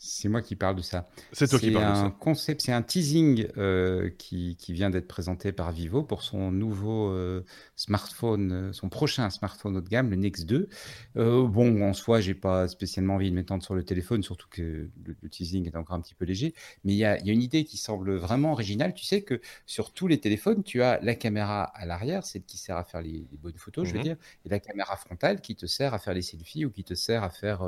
[0.01, 1.09] C'est moi qui parle de ça.
[1.33, 2.15] C'est toi qui parle de ça.
[2.21, 7.09] Concept, c'est un teasing euh, qui, qui, vient d'être présenté par Vivo pour son nouveau
[7.09, 7.43] euh,
[7.75, 10.69] smartphone, euh, son prochain smartphone haut de gamme, le Nex 2.
[11.15, 15.29] bon, en soi, j'ai pas spécialement envie de m'étendre sur le téléphone, surtout que le,
[15.29, 16.53] teasing est encore un petit peu léger.
[16.85, 18.93] Mais il y a, y a, une idée qui semble vraiment originale.
[18.93, 22.57] Tu sais que sur tous les téléphones, tu as la caméra à l'arrière, celle qui
[22.57, 24.03] sert à faire les, bonnes photos, je veux mhm.
[24.05, 26.93] dire, et la caméra frontale qui te sert à faire les selfies ou qui te
[26.93, 27.63] sert à faire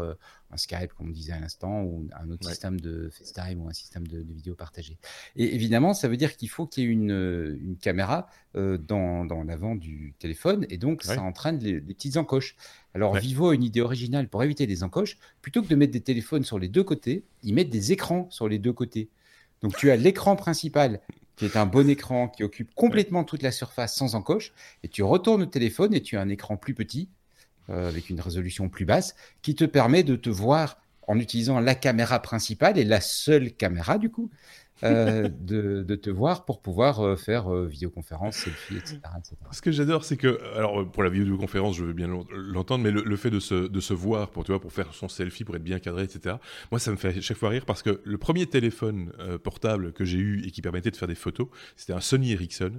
[0.51, 3.73] un Skype, comme on disait à l'instant, ou un autre système de FaceTime ou un
[3.73, 4.97] système de, vidéo partagée.
[5.35, 9.25] Et évidemment, ça veut dire qu'il faut qu'il y ait une, une caméra euh, dans,
[9.25, 12.55] dans l'avant du téléphone, et donc ça entraîne les, petites encoches.
[12.93, 15.17] Alors Vivo a une idée originale pour éviter des encoches.
[15.41, 18.47] Plutôt que de mettre des téléphones sur les deux côtés, ils mettent des écrans sur
[18.47, 19.09] les deux côtés.
[19.61, 20.99] Donc tu as l'écran principal
[21.37, 25.01] qui est un bon écran qui occupe complètement toute la surface sans encoche, et tu
[25.01, 27.09] retournes le téléphone et tu as un écran plus petit
[27.71, 31.75] euh, avec une résolution plus basse, qui te permet de te voir en utilisant la
[31.75, 34.29] caméra principale et la seule caméra du coup,
[34.91, 38.99] euh, de, te voir pour pouvoir euh, faire euh, vidéoconférence, selfie, etc.,
[39.51, 43.15] Ce que j'adore, c'est que, alors pour la vidéoconférence, je veux bien l'entendre, mais le,
[43.15, 45.63] fait de se, de se, voir pour, tu vois, pour faire son selfie, pour être
[45.63, 46.37] bien cadré, etc.,
[46.71, 49.11] moi ça me fait chaque fois rire parce que le premier téléphone
[49.43, 52.71] portable que j'ai eu et qui permettait de faire des photos, c'était un Sony Ericsson.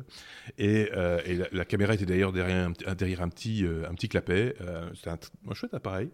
[0.59, 0.89] Et,
[1.27, 4.55] et la, caméra était d'ailleurs derrière, un, derrière un, petit, un petit clapet.
[4.95, 6.11] c'était un, un chouette appareil.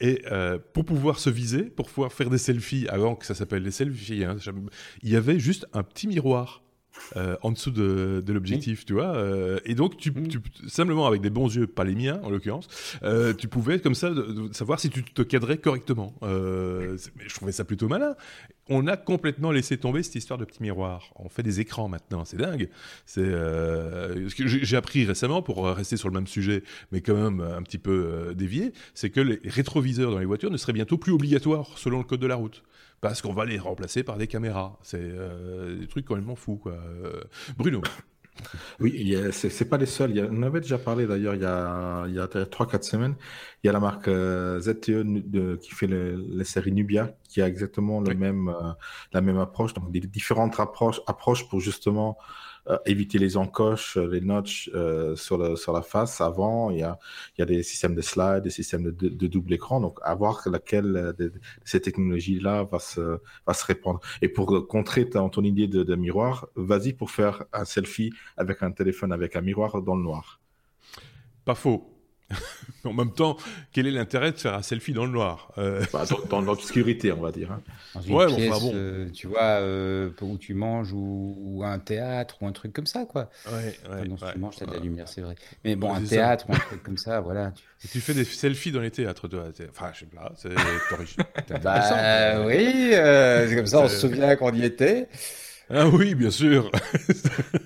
[0.00, 3.62] Et euh, pour pouvoir se viser, pour pouvoir faire des selfies, avant que ça s'appelle
[3.62, 4.36] les selfies, hein,
[5.02, 6.62] il y avait juste un petit miroir
[7.16, 9.14] euh, en dessous de, l'objectif, tu vois.
[9.14, 10.12] Euh, et donc, tu,
[10.68, 12.68] simplement avec des bons yeux, pas les miens en l'occurrence,
[13.02, 14.12] euh, tu pouvais comme ça
[14.52, 16.14] savoir si tu te cadrais correctement.
[16.22, 18.14] je trouvais ça plutôt malin.
[18.72, 21.10] On a complètement laissé tomber cette histoire de petit miroir.
[21.16, 22.68] On fait des écrans maintenant, c'est dingue.
[23.04, 26.62] C'est ce que j'ai appris récemment pour rester sur le même sujet,
[26.92, 30.56] mais quand même un petit peu dévié, c'est que les rétroviseurs dans les voitures ne
[30.56, 32.62] seraient bientôt plus obligatoires selon le code de la route
[33.00, 34.78] parce qu'on va les remplacer par des caméras.
[34.82, 36.72] C'est euh, des trucs complètement fous, quoi.
[36.72, 37.22] Euh,
[37.56, 37.82] Bruno.
[38.78, 40.12] Oui, c'est pas les seuls.
[40.16, 43.14] Il on avait déjà parlé d'ailleurs il y a, il y a 3-4 semaines.
[43.62, 48.00] Il y a la marque euh, ZTE qui fait les séries Nubia, qui a exactement
[48.00, 48.54] le même,
[49.12, 49.74] la même approche.
[49.74, 52.49] Donc, des différentes approches, approches pour justement euh,
[52.86, 56.70] éviter les encoches, euh, les notches euh, sur, la face avant.
[56.70, 56.98] Il y, a,
[57.44, 59.80] des systèmes de slide, des systèmes de, de, double écran.
[59.80, 61.32] Donc, à voir laquelle de,
[61.64, 63.18] ces technologies-là va se,
[63.64, 64.00] répandre.
[64.22, 68.62] Et pour contrer ton, ton idée de, de miroir, vas-y pour faire un selfie avec
[68.62, 70.40] un téléphone avec un miroir dans le noir.
[71.44, 71.99] Pas faux.
[72.84, 73.36] en même temps,
[73.72, 77.20] quel est l'intérêt de faire un selfie dans le noir euh, bah, dans, l'obscurité, on
[77.20, 77.52] va dire.
[77.52, 77.60] Hein.
[77.94, 78.72] Dans une ouais, pièce, bon.
[78.74, 83.04] Euh, tu vois, euh, où tu manges ou, un théâtre ou un truc comme ça,
[83.04, 83.30] quoi.
[83.46, 85.34] Ouais, ouais, tu manges, t'as de la lumière, c'est vrai.
[85.64, 87.52] Mais bon, un théâtre ou un truc comme ça, voilà.
[87.80, 87.88] Tu...
[87.88, 89.44] tu fais des selfies dans les théâtres, toi.
[89.70, 90.50] Enfin, je sais pas, c'est
[91.62, 95.08] bah, oui, c'est comme ça, on se souvient qu'on y était.
[95.72, 96.70] Ah oui, bien sûr.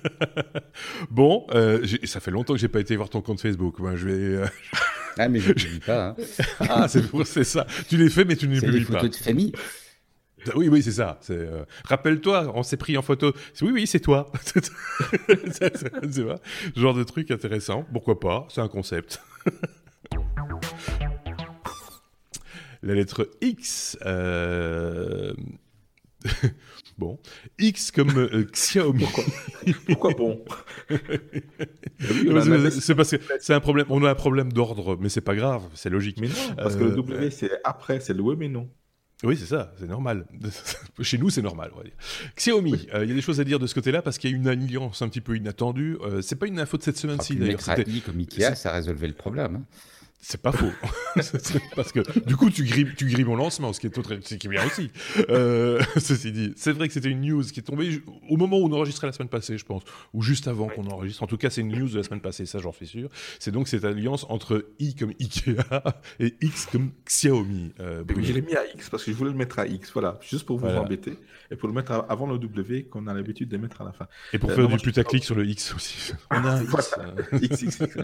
[1.09, 3.79] bon, euh, ça fait longtemps que j'ai pas été voir ton compte Facebook.
[3.79, 4.13] Moi, je vais.
[4.13, 4.45] Euh,
[5.17, 6.09] ah mais je ne publie pas.
[6.09, 6.15] Hein.
[6.59, 7.65] ah c'est ça.
[7.89, 8.85] Tu les fais mais tu ne les publies pas.
[8.85, 9.51] C'est des photos de famille.
[10.55, 11.19] Oui, oui, c'est ça.
[11.31, 13.33] Euh, rappelle-toi, on s'est pris en photo.
[13.61, 14.31] Oui, oui, c'est toi.
[15.51, 15.73] c'est
[16.75, 17.85] genre de truc intéressant.
[17.91, 18.45] Pourquoi pas?
[18.49, 19.19] C'est un concept.
[22.83, 23.97] La lettre X.
[24.05, 25.33] Euh...
[26.97, 27.19] Bon.
[27.59, 29.05] X comme euh, Xiaomi.
[29.85, 30.43] Pourquoi, bon
[32.69, 33.85] C'est parce que c'est un problème.
[33.89, 36.19] On a un problème d'ordre, mais c'est pas grave, c'est logique.
[36.21, 38.69] Mais non, parce que le euh, W c'est après, c'est le W mais non.
[39.23, 40.25] Oui, c'est ça, c'est normal.
[41.01, 41.93] Chez nous, c'est normal, on va dire.
[42.37, 44.33] Xiaomi, euh, il y a des choses à dire de ce côté-là parce qu'il y
[44.33, 45.97] a une alliance un petit peu inattendue.
[46.21, 47.59] c'est pas une info de cette semaine-ci d'ailleurs.
[47.67, 49.55] Mettre comme Ikea, ça résolvait le problème.
[49.57, 49.63] Hein.
[50.27, 50.71] C'est pas faux.
[51.75, 54.33] Parce que du coup, tu grilles, tu grilles mon lancement, ce qui est, tout, ce
[54.33, 54.89] qui est bien aussi.
[55.29, 58.65] Euh, ceci dit, c'est vrai que c'était une news qui est tombée au moment où
[58.65, 59.83] on enregistrait la semaine passée, je pense,
[60.15, 61.21] ou juste avant qu'on enregistre.
[61.21, 63.09] En tout cas, c'est une news de la semaine passée, ça j'en suis sûr.
[63.37, 65.57] C'est donc cette alliance entre I comme Ikea
[66.19, 67.73] et X comme Xiaomi.
[67.79, 70.17] Euh, je l'ai mis à X parce que je voulais le mettre à X, voilà,
[70.23, 71.19] juste pour vous embêter
[71.51, 74.07] et pour le mettre avant le W qu'on a l'habitude de mettre à la fin.
[74.33, 76.13] Et pour euh, faire du putaclic sur le X aussi.
[76.31, 76.95] On a un X.
[77.41, 77.97] X, X, X,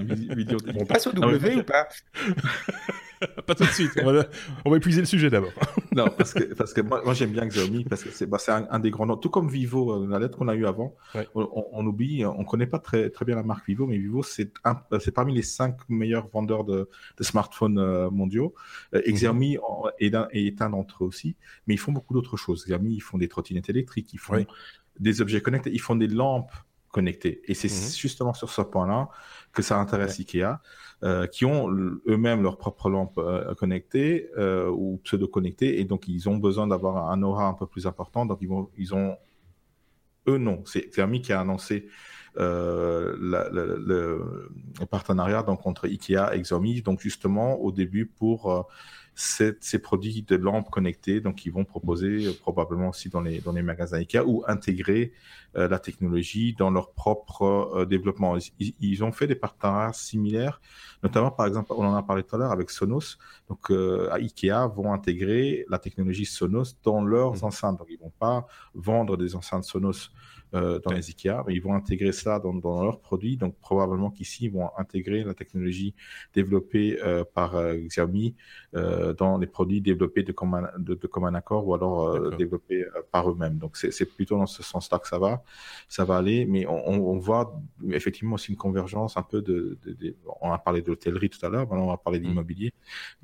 [0.87, 1.87] passe au W ou pas?
[3.45, 3.91] pas tout de suite.
[4.03, 4.25] On va,
[4.65, 5.53] on va épuiser le sujet d'abord.
[5.91, 8.67] non, parce que, parce que moi, moi j'aime bien Xiaomi parce que c'est bah, un,
[8.69, 9.17] un, des grands noms.
[9.17, 10.95] Tout comme Vivo, euh, la lettre qu'on a eue avant,
[11.35, 14.51] on, oublie, on connaît pas très, très bien la marque Vivo, mais Vivo, c'est
[14.99, 18.53] c'est parmi les cinq meilleurs vendeurs de, de smartphones euh, mondiaux.
[18.93, 19.15] Euh, et mhm.
[19.15, 19.57] Xiaomi
[19.99, 21.35] est, un, est un d'entre eux aussi,
[21.67, 22.65] mais ils font beaucoup d'autres choses.
[22.65, 24.45] Xiaomi, ils font des trottinettes électriques, ils font
[24.99, 26.51] des objets connectés, ils font des lampes
[26.91, 27.41] connectées.
[27.45, 27.91] Et c'est mhm.
[27.97, 29.09] justement sur ce point-là
[29.53, 30.59] que ça intéresse Ikea.
[31.03, 31.67] Euh, qui ont
[32.07, 37.09] eux-mêmes leur propre lampe euh, connectée euh, ou pseudo-connectée, et donc ils ont besoin d'avoir
[37.09, 38.27] un aura un peu plus important.
[38.27, 39.17] Donc ils vont, ils ont,
[40.27, 41.87] eux non, c'est Fermi qui a annoncé
[42.35, 48.69] le, le, partenariat donc entre Ikea et Xiaomi, donc justement au début pour
[49.21, 53.51] ces produits de lampes connectées, donc ils vont proposer euh, probablement aussi dans les, dans
[53.51, 55.13] les magasins IKEA ou intégrer
[55.55, 57.43] euh, la technologie dans leur propre
[57.75, 58.35] euh, développement.
[58.59, 60.59] Ils, ont fait des partenariats similaires,
[61.03, 63.17] notamment par exemple, on en a parlé tout à l'heure avec Sonos.
[63.49, 63.71] Donc
[64.11, 67.45] IKEA vont intégrer la technologie Sonos dans leurs mmh.
[67.45, 67.77] enceintes.
[67.77, 70.09] Donc ils vont pas vendre des enceintes Sonos
[70.53, 73.37] euh, dans les IKEA, mais ils vont intégrer ça dans, dans leurs produits.
[73.37, 75.95] Donc probablement qu'ici, ils vont intégrer la technologie
[76.33, 78.35] développée euh, par euh, Xiaomi
[78.73, 83.57] dans les produits développés de commun, de, de commun accord ou alors développés par eux-mêmes.
[83.57, 85.43] Donc c'est plutôt dans ce sens-là que ça va,
[85.87, 86.45] ça va aller.
[86.45, 90.81] Mais on, on, voit effectivement aussi une convergence un peu de, de, on a parlé
[90.81, 92.23] d'hôtellerie tout à l'heure, maintenant on va parler mm.
[92.23, 92.73] d'immobilier,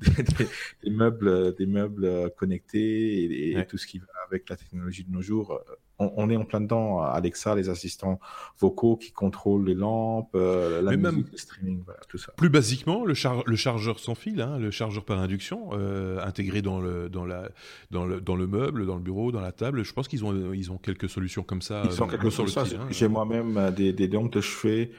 [0.84, 5.22] des, meubles, des meubles connectés et, tout ce qui va avec la technologie de nos
[5.22, 5.58] jours
[5.98, 7.00] on, est en plein dedans.
[7.02, 8.20] Alexa, les assistants
[8.58, 12.32] vocaux qui contrôlent les lampes, euh, la musique, le streaming, tout ça.
[12.36, 17.08] Plus basiquement, le, chargeur sans fil, hein, le chargeur par induction, euh, intégré dans le,
[17.08, 17.48] dans, la,
[17.90, 19.82] dans, le, dans le meuble, dans le bureau, dans la table.
[19.82, 21.82] Je pense qu'ils ont, ils ont quelques solutions comme ça.
[21.84, 22.64] Ils ont quelques solutions.
[22.90, 24.90] J'ai moi-même des, des dents de chevet.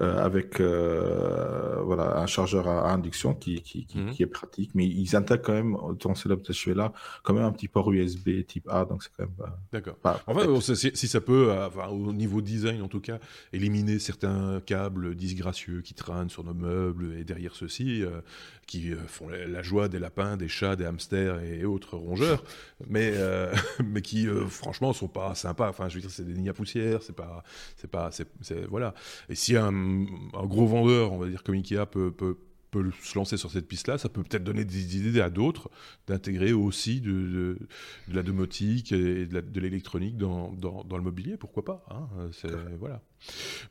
[0.00, 4.14] Euh, avec voilà, un chargeur à, induction qui, qui, qui, mhm.
[4.18, 6.92] est pratique, mais ils intègrent quand même dans ce là
[7.22, 9.52] quand même un petit port USB type A, donc c'est quand même.
[9.72, 9.96] D'accord.
[10.26, 11.54] Enfin, si, ça peut,
[11.90, 13.18] au niveau design en tout cas,
[13.52, 18.04] éliminer certains câbles disgracieux qui traînent sur nos meubles et derrière ceux-ci,
[18.66, 22.42] qui font la joie des lapins, des chats, des hamsters et autres rongeurs,
[22.88, 23.14] mais,
[23.84, 25.68] mais qui franchement sont pas sympas.
[25.68, 27.44] Enfin, je veux dire, c'est des nids à poussière, c'est pas,
[27.76, 28.94] c'est pas, c'est, voilà.
[29.28, 29.83] Et si un,
[30.34, 32.36] un, gros vendeur, on va dire comme Ikea, peut, peut
[32.74, 35.70] peut se lancer sur cette piste-là, ça peut peut-être donner des idées à d'autres
[36.08, 37.58] d'intégrer aussi de, de,
[38.08, 42.08] de, la domotique et de l'électronique dans, dans, dans, le mobilier, pourquoi pas hein
[42.80, 43.00] voilà.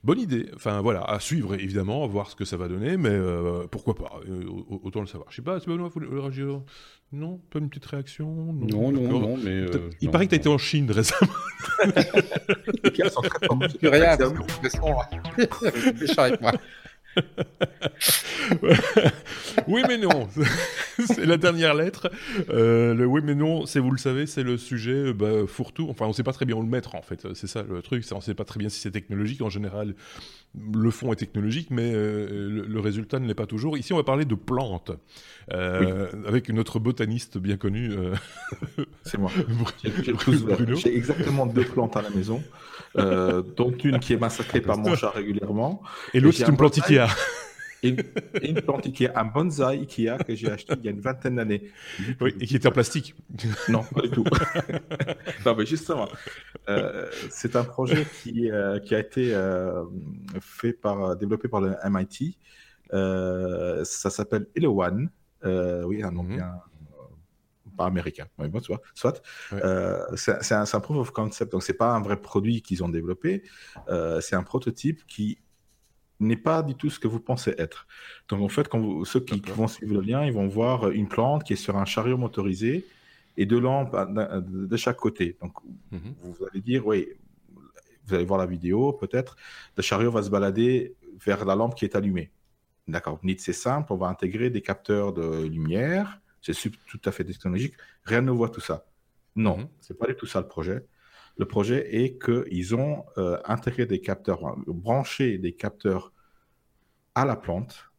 [0.04, 3.10] Bonne idée, enfin voilà, à suivre évidemment, à voir ce que ça va donner, mais
[3.10, 4.46] euh, pourquoi pas, euh,
[4.84, 5.30] autant le savoir.
[5.30, 6.62] Je sais pas, Benoît, vous le réagir
[7.12, 9.52] Non Pas une petite réaction Non, non, non, mais...
[9.52, 11.32] Euh, il paraît que tu as été en Chine récemment.
[12.96, 14.18] Ils sont très rien,
[16.18, 16.54] avec moi.
[19.68, 20.28] oui mais non,
[21.06, 22.12] c'est la dernière lettre.
[22.50, 25.88] Euh, le oui mais non, c'est vous le savez, c'est le sujet bah, fourre-tout.
[25.90, 27.28] Enfin, on ne sait pas très bien où le mettre en fait.
[27.34, 28.04] C'est ça le truc.
[28.12, 29.42] On ne sait pas très bien si c'est technologique.
[29.42, 29.96] En général,
[30.74, 33.78] le fond est technologique, mais euh, le, résultat ne l'est pas toujours.
[33.78, 34.92] Ici, on va parler de plantes
[35.52, 37.92] euh, avec notre botaniste bien connu.
[39.04, 39.32] c'est moi.
[40.76, 42.42] J'ai exactement deux plantes à la maison,
[42.96, 45.82] dont une qui est massacrée par mon chat régulièrement.
[46.14, 47.08] Et l'autre, c'est une plante Ikea
[47.84, 47.98] une,
[48.42, 51.70] une plante Ikea, un bonsaï Ikea que j'ai acheté il y a une vingtaine d'années.
[52.22, 53.16] Oui, et qui était en plastique.
[53.70, 54.24] Non, pas du tout.
[55.46, 56.08] non, mais justement,
[56.70, 59.84] euh, c'est un projet qui, euh, qui a été euh,
[60.40, 62.38] fait par, développé par le MIT.
[62.92, 65.10] ça s'appelle One.
[65.44, 66.36] Oui, un nom mhm.
[66.36, 66.54] bien
[67.76, 68.82] pas américain, mais bon, soit.
[68.94, 69.20] soit.
[70.16, 73.42] c'est un, un, proof of concept, donc c'est pas un vrai produit qu'ils ont développé,
[74.22, 75.40] c'est un prototype qui
[76.20, 77.88] n'est pas du tout ce que vous pensez être.
[78.30, 81.44] Donc en fait, quand ceux qui vont suivre le lien, ils vont voir une plante
[81.44, 82.86] qui est sur un chariot motorisé
[83.38, 85.38] et deux lampes de chaque côté.
[85.42, 85.54] Donc
[85.92, 86.14] mhm.
[86.22, 87.08] vous allez dire, oui,
[88.06, 89.36] vous allez voir la vidéo peut-être,
[89.78, 92.32] le chariot va se balader vers la lampe qui est allumée.
[92.88, 96.54] D'accord, c'est simple, on va intégrer des capteurs de lumière, c'est
[96.88, 98.86] tout à fait technologique, rien ne voit tout ça.
[99.36, 99.68] Non, mhm.
[99.80, 100.86] c'est pas du tout ça le projet.
[101.38, 106.14] Le projet est qu'ils ont euh, intégré des capteurs, branché des capteurs
[107.16, 107.92] à la plante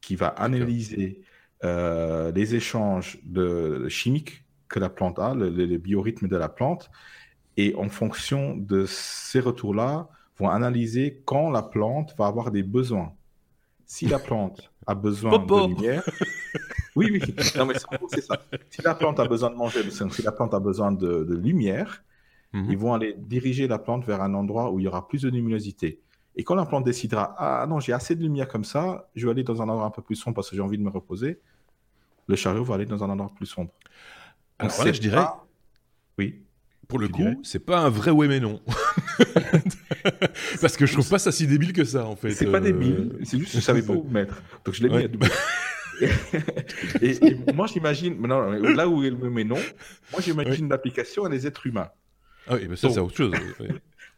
[0.00, 1.22] qui va analyser
[1.64, 6.90] euh, les échanges de, chimiques que la plante a, le, le, biorhythme de la plante,
[7.56, 10.08] et en fonction de ces retours-là,
[10.38, 13.14] vont analyser quand la plante va avoir des besoins.
[13.94, 16.02] Si la plante a besoin de lumière,
[16.96, 17.74] oui, oui, non, mais
[18.08, 18.42] c'est ça.
[18.70, 22.02] Si la plante a besoin de manger, si la plante a besoin de, de lumière,
[22.52, 22.70] Mhm.
[22.70, 25.30] Ils vont aller diriger la plante vers un endroit où il y aura plus de
[25.30, 26.00] luminosité.
[26.36, 29.32] Et quand la plante décidera, ah non, j'ai assez de lumière comme ça, je vais
[29.32, 31.40] aller dans un endroit un peu plus sombre parce que j'ai envie de me reposer,
[32.26, 33.70] le chariot va aller dans un endroit plus sombre.
[34.58, 35.26] Alors là, je dirais,
[36.18, 36.42] oui.
[36.88, 38.60] Pour le coup, c'est pas un vrai oui mais non.
[40.60, 42.32] parce que je trouve pas ça si débile que ça en fait.
[42.32, 44.42] C'est pas euh, débile, c'est juste que je savais pas où mettre.
[44.64, 45.08] Donc je l'ai mis à
[47.00, 47.18] et,
[47.54, 49.58] moi j'imagine, là où il me met non,
[50.10, 51.88] moi j'imagine l'application à des êtres humains.
[52.48, 53.32] Ah oui, mais ça, c'est autre chose.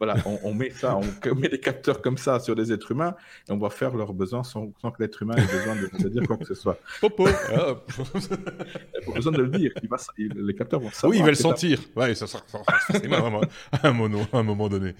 [0.04, 3.14] Voilà, on, met ça, on met des capteurs comme ça sur des êtres humains
[3.48, 6.26] et on va faire leurs besoins sans, sans que l'être humain ait besoin de, dire
[6.26, 6.78] quoi que ce soit.
[7.00, 7.76] Popo ah.
[7.98, 9.72] Il a besoin de le dire.
[9.88, 11.10] va, les capteurs vont savoir.
[11.12, 11.80] Oui, il va le sentir.
[11.96, 14.94] Oui, ça sera forcément à un, moment, à un moment donné.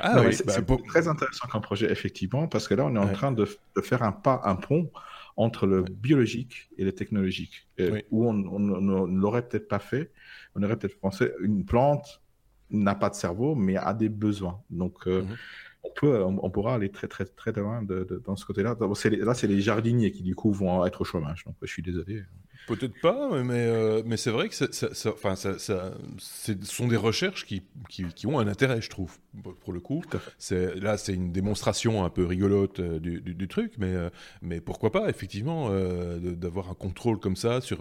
[0.00, 3.12] Ah, oui, c'est bah, très intéressant comme projet, effectivement, parce que là, on est en
[3.12, 3.46] train de,
[3.76, 4.90] de, faire un pas, un pont
[5.36, 7.66] entre le biologique et le technologique,
[8.10, 10.10] où on, ne l'aurait peut-être pas fait.
[10.54, 12.22] On aurait peut-être pensé une plante
[12.70, 14.60] n'a pas de cerveau, mais a des besoins.
[14.70, 15.36] Donc, euh, mhm.
[15.84, 18.76] on, peut, on, pourra aller très, très, très loin de, dans ce côté-là.
[18.80, 21.44] Là, c'est les jardiniers qui, du coup, vont être au chômage.
[21.44, 22.22] Donc, je suis désolé.
[22.68, 24.66] Peut-être pas, mais, euh, mais c'est vrai que ça,
[25.10, 29.16] enfin, ça, ça, ce sont des recherches qui, qui, qui, ont un intérêt, je trouve,
[29.60, 30.02] pour le coup.
[30.50, 34.10] Là, c'est une démonstration un peu rigolote euh, du, du, truc, mais, euh,
[34.42, 35.70] mais pourquoi pas, effectivement,
[36.18, 37.78] d'avoir un contrôle comme ça sur.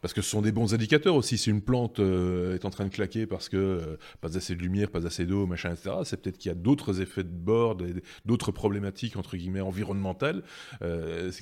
[0.00, 1.36] parce que ce sont des bons indicateurs aussi.
[1.36, 5.06] Si une plante est en train de claquer parce que pas assez de lumière, pas
[5.06, 7.76] assez d'eau, machin, etc., c'est peut-être qu'il y a d'autres effets de bord,
[8.24, 10.42] d'autres problématiques, entre guillemets, environnementales,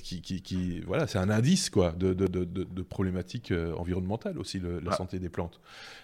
[0.03, 4.37] qui, qui, qui, Voilà, c'est un indice, quoi, de, de, de de problématiques euh, environnementales
[4.37, 4.95] aussi, la ah.
[4.95, 5.59] santé des plantes.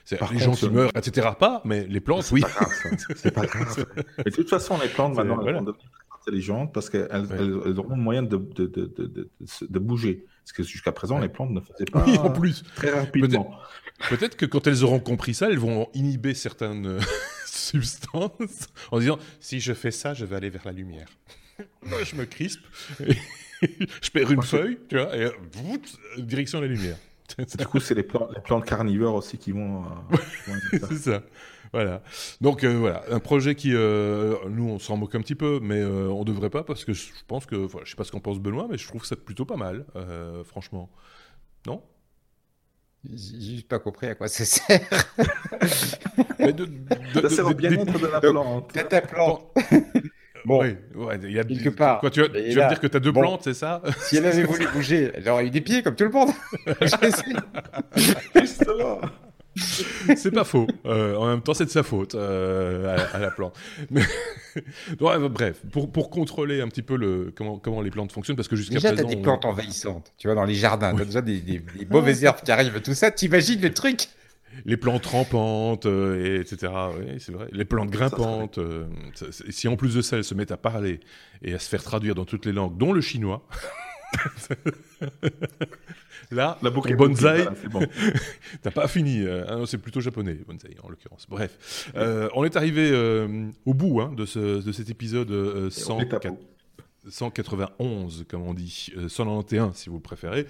[0.09, 1.29] les gens qui meurent, etc.
[1.37, 2.43] Pas, mais les plantes, oui.
[3.15, 3.85] C'est pas grave.
[4.25, 5.89] de toute façon, les plantes maintenant elles vont devenir
[6.21, 9.29] intelligentes parce qu'elles elles auront le moyen de, de, de,
[9.69, 10.25] de, bouger.
[10.43, 12.63] Parce que jusqu'à présent, les plantes ne faisaient pas oui, en plus.
[12.75, 13.51] très rapidement.
[14.09, 16.99] Peut-être que quand elles auront compris ça, elles vont inhiber certaines euh,
[17.45, 21.07] substances en disant si je fais ça, je vais aller vers la lumière.
[22.03, 22.61] je me crispe.
[24.01, 25.29] je perds une feuille, tu vois, et
[26.17, 26.97] direction la lumière.
[27.57, 29.83] du coup, c'est les, les, plantes carnivores aussi qui vont.
[30.71, 31.23] c'est ça.
[31.71, 32.01] Voilà.
[32.41, 35.79] Donc euh, voilà, un projet qui, euh, nous, on s'en moque un petit peu, mais
[35.79, 38.19] euh, on devrait pas parce que je pense que, enfin, je sais pas ce qu'en
[38.19, 39.85] pense Benoît, mais je trouve ça plutôt pas mal,
[40.45, 40.89] franchement.
[41.67, 41.83] Non?
[43.13, 44.81] J'ai pas compris à quoi ça sert.
[46.37, 46.67] mais de,
[47.13, 48.75] ça sert au bien-être de la plante.
[48.75, 49.53] De ta plante.
[50.45, 51.99] Bon, oui, ouais, il y a quelque part.
[51.99, 53.81] Quoi, tu, vas, tu vas dire que tu as deux plantes, c'est ça?
[53.99, 56.29] Si elle avait voulu bouger, elle aurait eu des pieds comme tout le monde.
[58.35, 59.01] Justement.
[60.15, 60.67] c'est pas faux.
[60.85, 63.55] Euh, en même temps, c'est de sa faute euh, à, la plante.
[63.89, 64.01] Mais...
[65.29, 68.55] bref, pour, pour, contrôler un petit peu le, comment, comment les plantes fonctionnent, parce que
[68.55, 68.95] jusqu'à présent.
[68.95, 70.93] Déjà, t'as des plantes envahissantes, tu vois, dans les jardins.
[70.95, 73.11] T'as déjà des, des, mauvaises herbes qui arrivent, tout ça.
[73.11, 74.07] T'imagines le truc?
[74.65, 76.71] Les plantes rampantes, euh, etc.
[76.97, 77.47] Oui, c'est vrai.
[77.51, 78.59] Les plantes grimpantes.
[79.49, 80.99] si en plus de ça, elles se mettent à parler
[81.41, 83.47] et à se faire traduire dans toutes les langues, dont le chinois.
[86.31, 87.81] Là, la boucle bonsaï, bon.
[88.61, 89.23] t'as pas fini.
[89.23, 91.25] Euh, hein, c'est plutôt japonais, bonsaï en l'occurrence.
[91.27, 95.31] Bref, euh, on est arrivé euh, au bout hein, de, ce, de, cet épisode
[97.07, 100.47] 191, comme on dit, 191 si vous préférez.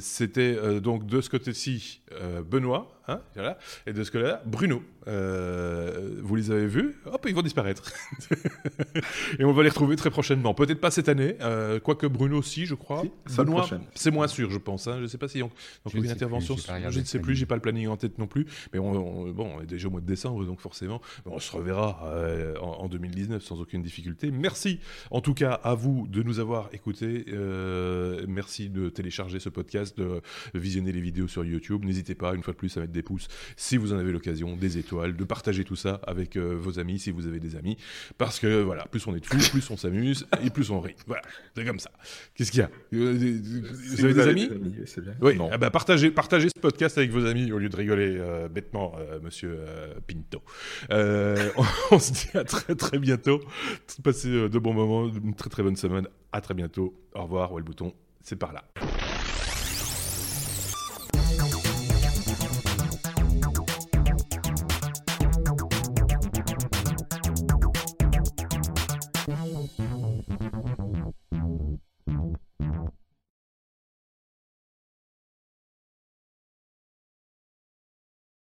[0.00, 2.02] C'était donc de ce côté-ci
[2.50, 4.82] Benoît, hein, voilà, et de ce côté-là Bruno.
[5.08, 7.92] Euh, vous les avez vus, hop, ils vont disparaître.
[9.38, 10.52] et on va les retrouver très prochainement.
[10.52, 13.02] Peut-être pas cette année, euh, quoique Bruno aussi, je crois.
[13.94, 14.86] c'est moins sûr, je pense.
[14.86, 14.96] Hein.
[14.98, 15.50] Je ne sais pas si on,
[15.84, 16.56] donc une intervention.
[16.56, 18.46] je ne sais plus, j'ai pas le planning en tête non plus.
[18.72, 22.00] Mais on, bon, on est déjà au mois de décembre, donc forcément, on se reverra
[22.04, 24.30] euh, en, 2019 sans aucune difficulté.
[24.30, 24.80] Merci
[25.10, 27.24] en tout cas à vous de nous avoir écoutés.
[28.28, 30.20] merci de télécharger ce podcast, de
[30.54, 31.84] visionner les vidéos sur YouTube.
[31.84, 34.56] N'hésitez pas, une fois de plus, à mettre des pouces si vous en avez l'occasion,
[34.56, 37.76] des étoiles de partager tout ça avec euh, vos amis si vous avez des amis.
[38.16, 40.96] Parce que voilà, plus on est de fous, plus on s'amuse et plus on rit.
[41.06, 41.22] Voilà,
[41.56, 41.90] c'est comme ça.
[42.34, 42.70] Qu'est-ce qu'il y a?
[42.94, 43.40] Euh,
[43.72, 44.50] Vous, avez des amis,
[45.20, 48.48] Oui, ah bah, partagez, partagez ce podcast avec vos amis au lieu de rigoler euh,
[48.48, 49.58] bêtement, monsieur
[50.06, 50.42] Pinto.
[50.90, 53.40] On, on, se dit à très très bientôt.
[54.02, 56.06] Passez de bons moments, une très très bonne semaine.
[56.32, 56.94] À très bientôt.
[57.14, 57.52] Au revoir.
[57.52, 57.92] Ouais, le bouton,
[58.22, 58.64] c'est par là.